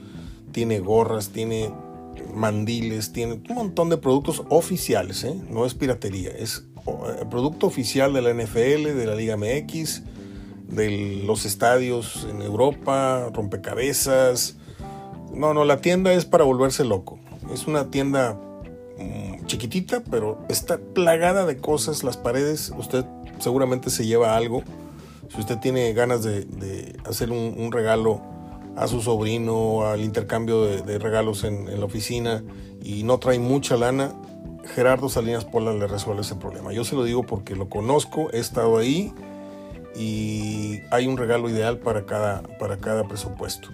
tiene 0.52 0.80
gorras, 0.80 1.30
tiene 1.30 1.72
mandiles, 2.34 3.14
tiene 3.14 3.34
un 3.34 3.56
montón 3.56 3.90
de 3.90 3.98
productos 3.98 4.44
oficiales, 4.50 5.24
¿eh? 5.24 5.36
no 5.50 5.66
es 5.66 5.74
piratería, 5.74 6.30
es 6.30 6.66
eh, 6.88 7.26
producto 7.30 7.68
oficial 7.68 8.14
de 8.14 8.22
la 8.22 8.34
NFL, 8.34 8.96
de 8.96 9.06
la 9.06 9.16
Liga 9.16 9.38
MX, 9.38 10.04
de 10.68 11.22
los 11.26 11.46
estadios 11.46 12.28
en 12.30 12.42
Europa, 12.42 13.30
rompecabezas. 13.34 14.58
No, 15.34 15.54
no, 15.54 15.66
la 15.66 15.82
tienda 15.82 16.14
es 16.14 16.26
para 16.26 16.44
volverse 16.44 16.84
loco. 16.84 17.20
Es 17.54 17.68
una 17.68 17.92
tienda 17.92 18.34
mm, 18.98 19.46
chiquitita, 19.46 20.02
pero 20.10 20.40
está 20.50 20.80
plagada 20.80 21.46
de 21.46 21.58
cosas. 21.58 22.04
Las 22.04 22.18
paredes, 22.18 22.74
usted 22.76 23.06
seguramente 23.38 23.92
se 23.92 24.08
lleva 24.08 24.36
algo. 24.36 24.64
Si 25.30 25.40
usted 25.40 25.60
tiene 25.60 25.94
ganas 25.94 26.24
de, 26.24 26.98
hacer 27.06 27.30
un, 27.30 27.72
regalo 27.72 28.22
a 28.76 28.88
su 28.88 29.02
sobrino, 29.02 29.86
al 29.86 30.02
intercambio 30.02 30.64
de, 30.66 30.98
regalos 30.98 31.44
en, 31.44 31.80
la 31.80 31.86
oficina 31.86 32.44
y 32.84 33.04
no 33.04 33.20
trae 33.20 33.38
mucha 33.38 33.78
lana, 33.78 34.16
Gerardo 34.74 35.08
Salinas 35.10 35.46
Pola 35.46 35.74
le 35.74 35.86
resuelve 35.86 36.22
ese 36.22 36.36
problema. 36.36 36.74
Yo 36.74 36.84
se 36.84 36.96
lo 36.96 37.04
digo 37.04 37.24
porque 37.24 37.56
lo 37.56 37.70
conozco, 37.70 38.32
he 38.32 38.40
estado 38.40 38.78
ahí 38.78 39.14
y 39.96 40.82
hay 40.90 41.06
un 41.06 41.18
regalo 41.18 41.50
ideal 41.50 41.78
para 41.78 42.06
cada, 42.08 42.42
para 42.58 42.78
cada 42.78 43.08
presupuesto 43.08 43.70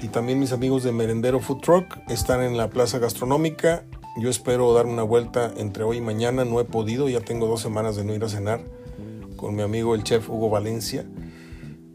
y 0.00 0.08
también 0.08 0.38
mis 0.38 0.52
amigos 0.52 0.82
de 0.82 0.92
Merendero 0.92 1.40
Food 1.40 1.60
Truck 1.60 1.98
están 2.08 2.42
en 2.42 2.56
la 2.56 2.68
plaza 2.68 2.98
gastronómica. 2.98 3.84
Yo 4.18 4.28
espero 4.28 4.72
dar 4.74 4.86
una 4.86 5.02
vuelta 5.02 5.52
entre 5.56 5.84
hoy 5.84 5.98
y 5.98 6.00
mañana. 6.00 6.44
No 6.44 6.60
he 6.60 6.64
podido, 6.64 7.08
ya 7.08 7.20
tengo 7.20 7.46
dos 7.46 7.60
semanas 7.60 7.96
de 7.96 8.04
no 8.04 8.14
ir 8.14 8.22
a 8.24 8.28
cenar 8.28 8.60
con 9.36 9.54
mi 9.54 9.62
amigo 9.62 9.94
el 9.94 10.02
chef 10.02 10.28
Hugo 10.28 10.50
Valencia. 10.50 11.06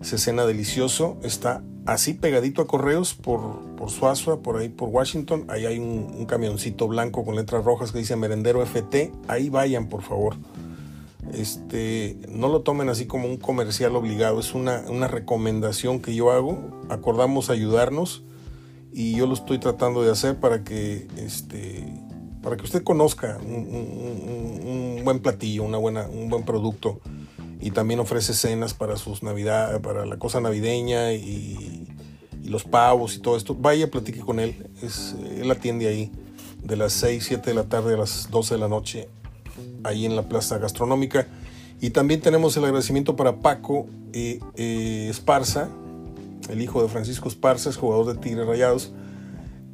Se 0.02 0.18
cena 0.18 0.46
delicioso. 0.46 1.18
Está 1.24 1.64
así 1.86 2.14
pegadito 2.14 2.62
a 2.62 2.68
Correos 2.68 3.14
por, 3.14 3.60
por 3.76 3.90
Suazua, 3.90 4.42
por 4.42 4.58
ahí 4.58 4.70
por 4.70 4.90
Washington. 4.90 5.46
Ahí 5.48 5.66
hay 5.66 5.78
un, 5.78 6.14
un 6.18 6.26
camioncito 6.26 6.88
blanco 6.88 7.24
con 7.24 7.36
letras 7.36 7.64
rojas 7.64 7.92
que 7.92 8.00
dice 8.00 8.16
Merendero 8.16 8.66
FT. 8.66 9.12
Ahí 9.28 9.50
vayan, 9.50 9.90
por 9.90 10.02
favor. 10.02 10.36
Este, 11.34 12.17
no 12.28 12.50
lo 12.50 12.62
tomen 12.62 12.89
así 12.89 13.06
como 13.06 13.28
un 13.28 13.38
comercial 13.38 13.96
obligado, 13.96 14.39
es 14.39 14.54
una, 14.54 14.82
recomendación 15.08 16.02
que 16.02 16.13
yo 16.13 16.32
hago. 16.32 16.58
Acordamos 16.89 17.50
ayudarnos 17.50 18.24
y 18.91 19.15
yo 19.15 19.28
lo 19.28 19.34
estoy 19.34 19.58
tratando 19.58 20.04
de 20.04 20.12
hacer 20.12 20.39
para 20.39 20.63
que, 20.63 21.08
este, 21.17 21.86
para 22.41 22.58
que 22.58 22.63
usted 22.63 22.84
conozca 22.84 23.38
un, 23.38 25.02
buen 25.04 25.20
platillo, 25.20 25.63
una 25.63 25.78
buena, 25.78 26.08
un 26.08 26.30
buen 26.30 26.44
producto. 26.44 27.00
Y 27.60 27.72
también 27.72 28.00
ofrece 28.00 28.34
cenas 28.34 28.74
para 28.74 28.98
sus 28.98 29.22
navidades, 29.22 29.80
para 29.82 30.06
la 30.06 30.17
cosa 30.17 30.41
navideña 30.41 31.13
y, 31.13 31.88
los 32.44 32.63
pavos 32.65 33.15
y 33.15 33.20
todo 33.20 33.38
esto. 33.38 33.56
Vaya, 33.56 33.89
platique 33.89 34.20
con 34.20 34.39
él. 34.39 34.67
Es, 34.82 35.15
él 35.38 35.50
atiende 35.50 35.88
ahí 35.88 36.12
de 36.63 36.76
las 36.76 36.91
6, 36.94 37.24
7 37.26 37.52
de 37.52 37.54
la 37.54 37.63
tarde 37.70 37.94
a 37.94 37.98
las 37.98 38.30
12 38.30 38.56
de 38.56 38.60
la 38.60 38.67
noche 38.67 39.08
ahí 39.84 40.06
en 40.06 40.16
la 40.16 40.24
plaza 40.24 40.58
gastronómica. 40.58 41.28
Y 41.80 41.90
también 41.90 42.22
tenemos 42.22 42.56
el 42.58 42.66
agradecimiento 42.66 43.16
para 43.16 43.38
Paco 43.38 43.88
eh, 44.14 44.40
eh, 44.56 45.08
Esparza, 45.10 45.70
el 46.50 46.62
hijo 46.62 46.82
de 46.84 46.90
Francisco 46.90 47.28
Esparza, 47.28 47.70
es 47.70 47.78
jugador 47.78 48.14
de 48.14 48.22
Tigres 48.22 48.46
Rayados, 48.46 48.92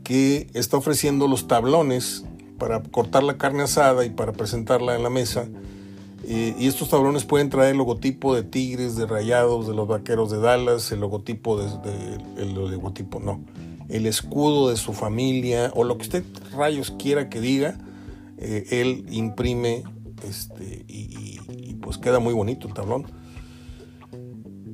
que 0.04 0.48
está 0.54 0.78
ofreciendo 0.78 1.28
los 1.28 1.48
tablones 1.48 2.24
para 2.58 2.82
cortar 2.82 3.24
la 3.24 3.38
carne 3.38 3.64
asada 3.64 4.06
y 4.06 4.10
para 4.10 4.34
presentarla 4.34 4.96
en 4.96 5.04
la 5.04 5.10
mesa. 5.10 5.48
Eh, 6.24 6.56
y 6.58 6.68
estos 6.68 6.90
tablones 6.90 7.26
pueden 7.26 7.50
traer 7.50 7.72
el 7.72 7.78
logotipo 7.78 8.36
de 8.36 8.44
Tigres, 8.44 8.96
de 8.96 9.06
Rayados, 9.06 9.68
de 9.68 9.74
los 9.74 9.88
Vaqueros 9.88 10.32
de 10.32 10.40
Dallas, 10.40 10.92
el 10.92 11.00
logotipo 11.00 11.58
de, 11.58 11.68
el 12.38 12.54
logotipo 12.54 13.20
no, 13.20 13.42
el 13.90 14.06
escudo 14.06 14.70
de 14.70 14.78
su 14.78 14.94
familia 14.94 15.72
o 15.76 15.84
lo 15.84 15.98
que 15.98 16.04
usted 16.04 16.24
rayos 16.54 16.92
quiera 16.92 17.30
que 17.30 17.40
diga. 17.40 17.78
Él 18.38 19.06
imprime 19.10 19.84
este, 20.24 20.86
y, 20.88 21.40
pues 21.82 21.98
queda 21.98 22.20
muy 22.20 22.34
bonito 22.34 22.68
el 22.68 22.74
tablón. 22.74 23.06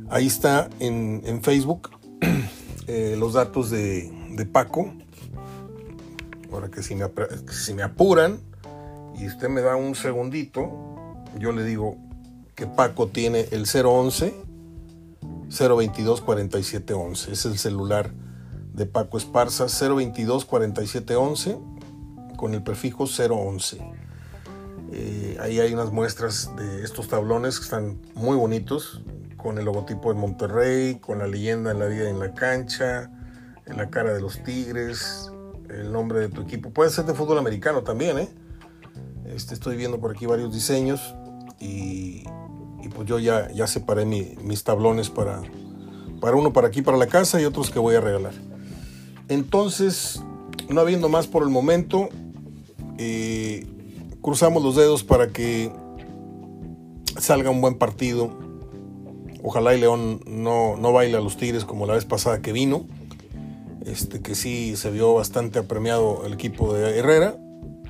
Ahí 0.09 0.27
está 0.27 0.69
en, 0.79 1.41
Facebook 1.43 1.89
eh, 2.87 3.15
los 3.17 3.33
datos 3.33 3.69
de, 3.69 4.11
Paco. 4.51 4.93
Ahora 6.51 6.69
que 6.69 6.83
si, 6.83 6.95
me, 6.95 7.05
si 7.51 7.73
me 7.73 7.83
apuran 7.83 8.39
y 9.17 9.27
usted 9.27 9.49
me 9.49 9.61
da 9.61 9.75
un 9.75 9.95
segundito, 9.95 10.69
yo 11.39 11.51
le 11.51 11.63
digo 11.63 11.97
que 12.55 12.67
Paco 12.67 13.07
tiene 13.07 13.47
el 13.51 13.65
011 13.65 14.33
022 15.49 16.21
4711. 16.21 17.31
Es 17.31 17.45
el 17.45 17.57
celular 17.57 18.11
de 18.73 18.85
Paco 18.85 19.17
Esparza 19.17 19.65
022 19.65 20.45
4711 20.45 21.57
con 22.43 22.53
el 22.53 22.61
prefijo 22.61 23.05
011. 23.05 23.77
Eh, 24.91 25.37
ahí 25.39 25.61
hay 25.61 25.73
unas 25.73 25.93
muestras 25.93 26.53
de 26.57 26.83
estos 26.83 27.07
tablones 27.07 27.57
que 27.57 27.63
están 27.63 28.01
muy 28.15 28.35
bonitos, 28.35 29.01
con 29.37 29.57
el 29.57 29.63
logotipo 29.63 30.13
de 30.13 30.19
Monterrey, 30.19 30.95
con 30.95 31.19
la 31.19 31.27
leyenda 31.27 31.71
en 31.71 31.79
la 31.79 31.85
vida 31.85 32.09
en 32.09 32.19
la 32.19 32.33
cancha, 32.33 33.09
en 33.65 33.77
la 33.77 33.89
cara 33.89 34.13
de 34.13 34.19
los 34.19 34.43
Tigres, 34.43 35.31
el 35.69 35.93
nombre 35.93 36.19
de 36.19 36.27
tu 36.27 36.41
equipo. 36.41 36.71
Puede 36.71 36.89
ser 36.89 37.05
de 37.05 37.13
fútbol 37.13 37.37
americano 37.37 37.81
también, 37.81 38.19
¿eh? 38.19 38.29
Este, 39.23 39.53
estoy 39.53 39.77
viendo 39.77 40.01
por 40.01 40.11
aquí 40.11 40.25
varios 40.25 40.53
diseños 40.53 41.15
y, 41.61 42.25
pues 42.93 43.07
yo 43.07 43.19
ya, 43.19 43.49
ya 43.51 43.67
separé 43.67 44.05
mis 44.05 44.65
tablones 44.65 45.09
para, 45.09 45.41
para 46.19 46.35
uno 46.35 46.51
para 46.51 46.67
aquí, 46.67 46.81
para 46.81 46.97
la 46.97 47.07
casa 47.07 47.39
y 47.39 47.45
otros 47.45 47.71
que 47.71 47.79
voy 47.79 47.95
a 47.95 48.01
regalar. 48.01 48.33
Entonces, 49.29 50.21
no 50.69 50.81
habiendo 50.81 51.09
más 51.09 51.27
por 51.27 51.43
el 51.43 51.49
momento, 51.49 52.09
eh, 52.97 53.65
cruzamos 54.21 54.63
los 54.63 54.75
dedos 54.75 55.03
para 55.03 55.27
que 55.27 55.71
salga 57.19 57.49
un 57.49 57.61
buen 57.61 57.75
partido. 57.75 58.31
Ojalá 59.43 59.75
y 59.75 59.79
León 59.79 60.21
no, 60.25 60.77
no 60.77 60.93
baile 60.93 61.17
a 61.17 61.21
los 61.21 61.37
Tigres 61.37 61.65
como 61.65 61.85
la 61.85 61.93
vez 61.93 62.05
pasada 62.05 62.41
que 62.41 62.53
vino. 62.53 62.85
Este, 63.85 64.21
que 64.21 64.35
sí 64.35 64.77
se 64.77 64.91
vio 64.91 65.13
bastante 65.13 65.59
apremiado 65.59 66.25
el 66.25 66.33
equipo 66.33 66.73
de 66.73 66.97
Herrera. 66.97 67.35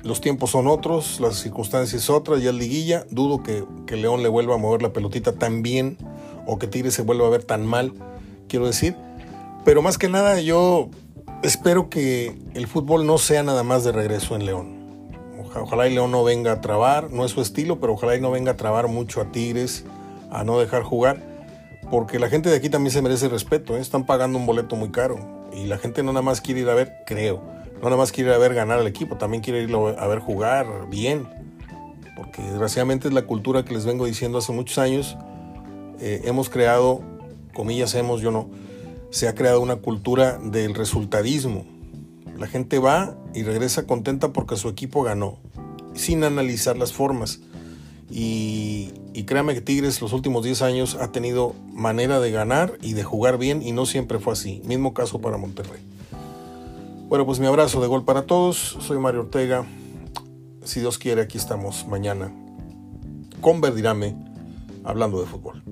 Los 0.02 0.20
tiempos 0.20 0.50
son 0.50 0.66
otros, 0.66 1.20
las 1.20 1.36
circunstancias 1.36 2.10
otras, 2.10 2.42
ya 2.42 2.50
es 2.50 2.56
liguilla. 2.56 3.06
Dudo 3.10 3.42
que, 3.42 3.64
que 3.86 3.96
León 3.96 4.22
le 4.22 4.28
vuelva 4.28 4.56
a 4.56 4.58
mover 4.58 4.82
la 4.82 4.92
pelotita 4.92 5.32
tan 5.32 5.62
bien 5.62 5.96
o 6.46 6.58
que 6.58 6.66
Tigres 6.66 6.94
se 6.94 7.02
vuelva 7.02 7.26
a 7.26 7.30
ver 7.30 7.44
tan 7.44 7.64
mal, 7.64 7.94
quiero 8.48 8.66
decir. 8.66 8.96
Pero 9.64 9.80
más 9.80 9.96
que 9.96 10.08
nada 10.08 10.40
yo 10.40 10.90
espero 11.42 11.88
que 11.88 12.36
el 12.54 12.66
fútbol 12.66 13.06
no 13.06 13.18
sea 13.18 13.42
nada 13.42 13.62
más 13.62 13.84
de 13.84 13.92
regreso 13.92 14.36
en 14.36 14.44
León. 14.44 14.73
Ojalá 15.56 15.88
y 15.88 15.94
León 15.94 16.10
no 16.10 16.24
venga 16.24 16.52
a 16.52 16.60
trabar, 16.60 17.10
no 17.10 17.24
es 17.24 17.32
su 17.32 17.40
estilo, 17.40 17.80
pero 17.80 17.94
ojalá 17.94 18.16
y 18.16 18.20
no 18.20 18.30
venga 18.30 18.52
a 18.52 18.56
trabar 18.56 18.88
mucho 18.88 19.20
a 19.20 19.26
Tigres, 19.30 19.84
a 20.30 20.44
no 20.44 20.58
dejar 20.58 20.82
jugar, 20.82 21.22
porque 21.90 22.18
la 22.18 22.28
gente 22.28 22.50
de 22.50 22.56
aquí 22.56 22.68
también 22.68 22.92
se 22.92 23.02
merece 23.02 23.28
respeto, 23.28 23.76
¿eh? 23.76 23.80
están 23.80 24.04
pagando 24.04 24.38
un 24.38 24.46
boleto 24.46 24.74
muy 24.76 24.90
caro 24.90 25.16
y 25.52 25.66
la 25.66 25.78
gente 25.78 26.02
no 26.02 26.12
nada 26.12 26.22
más 26.22 26.40
quiere 26.40 26.60
ir 26.60 26.68
a 26.68 26.74
ver, 26.74 26.92
creo, 27.06 27.42
no 27.76 27.84
nada 27.84 27.96
más 27.96 28.10
quiere 28.10 28.30
ir 28.30 28.36
a 28.36 28.38
ver 28.38 28.54
ganar 28.54 28.80
al 28.80 28.86
equipo, 28.86 29.16
también 29.16 29.42
quiere 29.42 29.62
ir 29.62 29.74
a 29.74 30.06
ver 30.06 30.18
jugar 30.18 30.88
bien, 30.88 31.28
porque 32.16 32.42
desgraciadamente 32.42 33.08
es 33.08 33.14
la 33.14 33.22
cultura 33.22 33.64
que 33.64 33.74
les 33.74 33.84
vengo 33.84 34.06
diciendo 34.06 34.38
hace 34.38 34.52
muchos 34.52 34.78
años, 34.78 35.16
eh, 36.00 36.22
hemos 36.24 36.50
creado, 36.50 37.00
comillas 37.52 37.94
hemos, 37.94 38.20
yo 38.20 38.30
no, 38.30 38.48
se 39.10 39.28
ha 39.28 39.34
creado 39.34 39.60
una 39.60 39.76
cultura 39.76 40.38
del 40.42 40.74
resultadismo. 40.74 41.64
La 42.38 42.46
gente 42.46 42.78
va 42.78 43.16
y 43.34 43.42
regresa 43.42 43.86
contenta 43.86 44.32
porque 44.32 44.56
su 44.56 44.68
equipo 44.68 45.02
ganó, 45.02 45.38
sin 45.94 46.24
analizar 46.24 46.76
las 46.76 46.92
formas. 46.92 47.40
Y, 48.10 48.92
créame 49.26 49.54
que 49.54 49.60
Tigres 49.60 50.00
los 50.00 50.12
últimos 50.12 50.44
10 50.44 50.62
años 50.62 50.96
ha 51.00 51.10
tenido 51.10 51.54
manera 51.72 52.20
de 52.20 52.30
ganar 52.30 52.78
y 52.82 52.92
de 52.92 53.02
jugar 53.02 53.38
bien 53.38 53.62
y 53.62 53.72
no 53.72 53.86
siempre 53.86 54.18
fue 54.18 54.32
así. 54.32 54.60
Mismo 54.64 54.94
caso 54.94 55.20
para 55.20 55.36
Monterrey. 55.36 55.80
Bueno, 57.08 57.26
pues 57.26 57.38
mi 57.38 57.46
abrazo 57.46 57.80
de 57.80 57.86
gol 57.86 58.04
para 58.04 58.22
todos. 58.22 58.76
Soy 58.80 58.98
Mario 58.98 59.20
Ortega. 59.20 59.66
Si 60.64 60.80
Dios 60.80 60.98
quiere, 60.98 61.22
aquí 61.22 61.38
estamos 61.38 61.86
mañana 61.86 62.32
con 63.40 63.60
Verdirame 63.60 64.16
hablando 64.84 65.20
de 65.20 65.26
fútbol. 65.26 65.62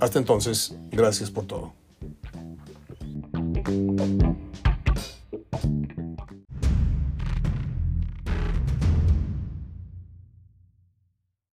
Hasta 0.00 0.18
entonces, 0.18 0.74
gracias 0.90 1.30
por 1.30 1.46
todo. 1.46 1.72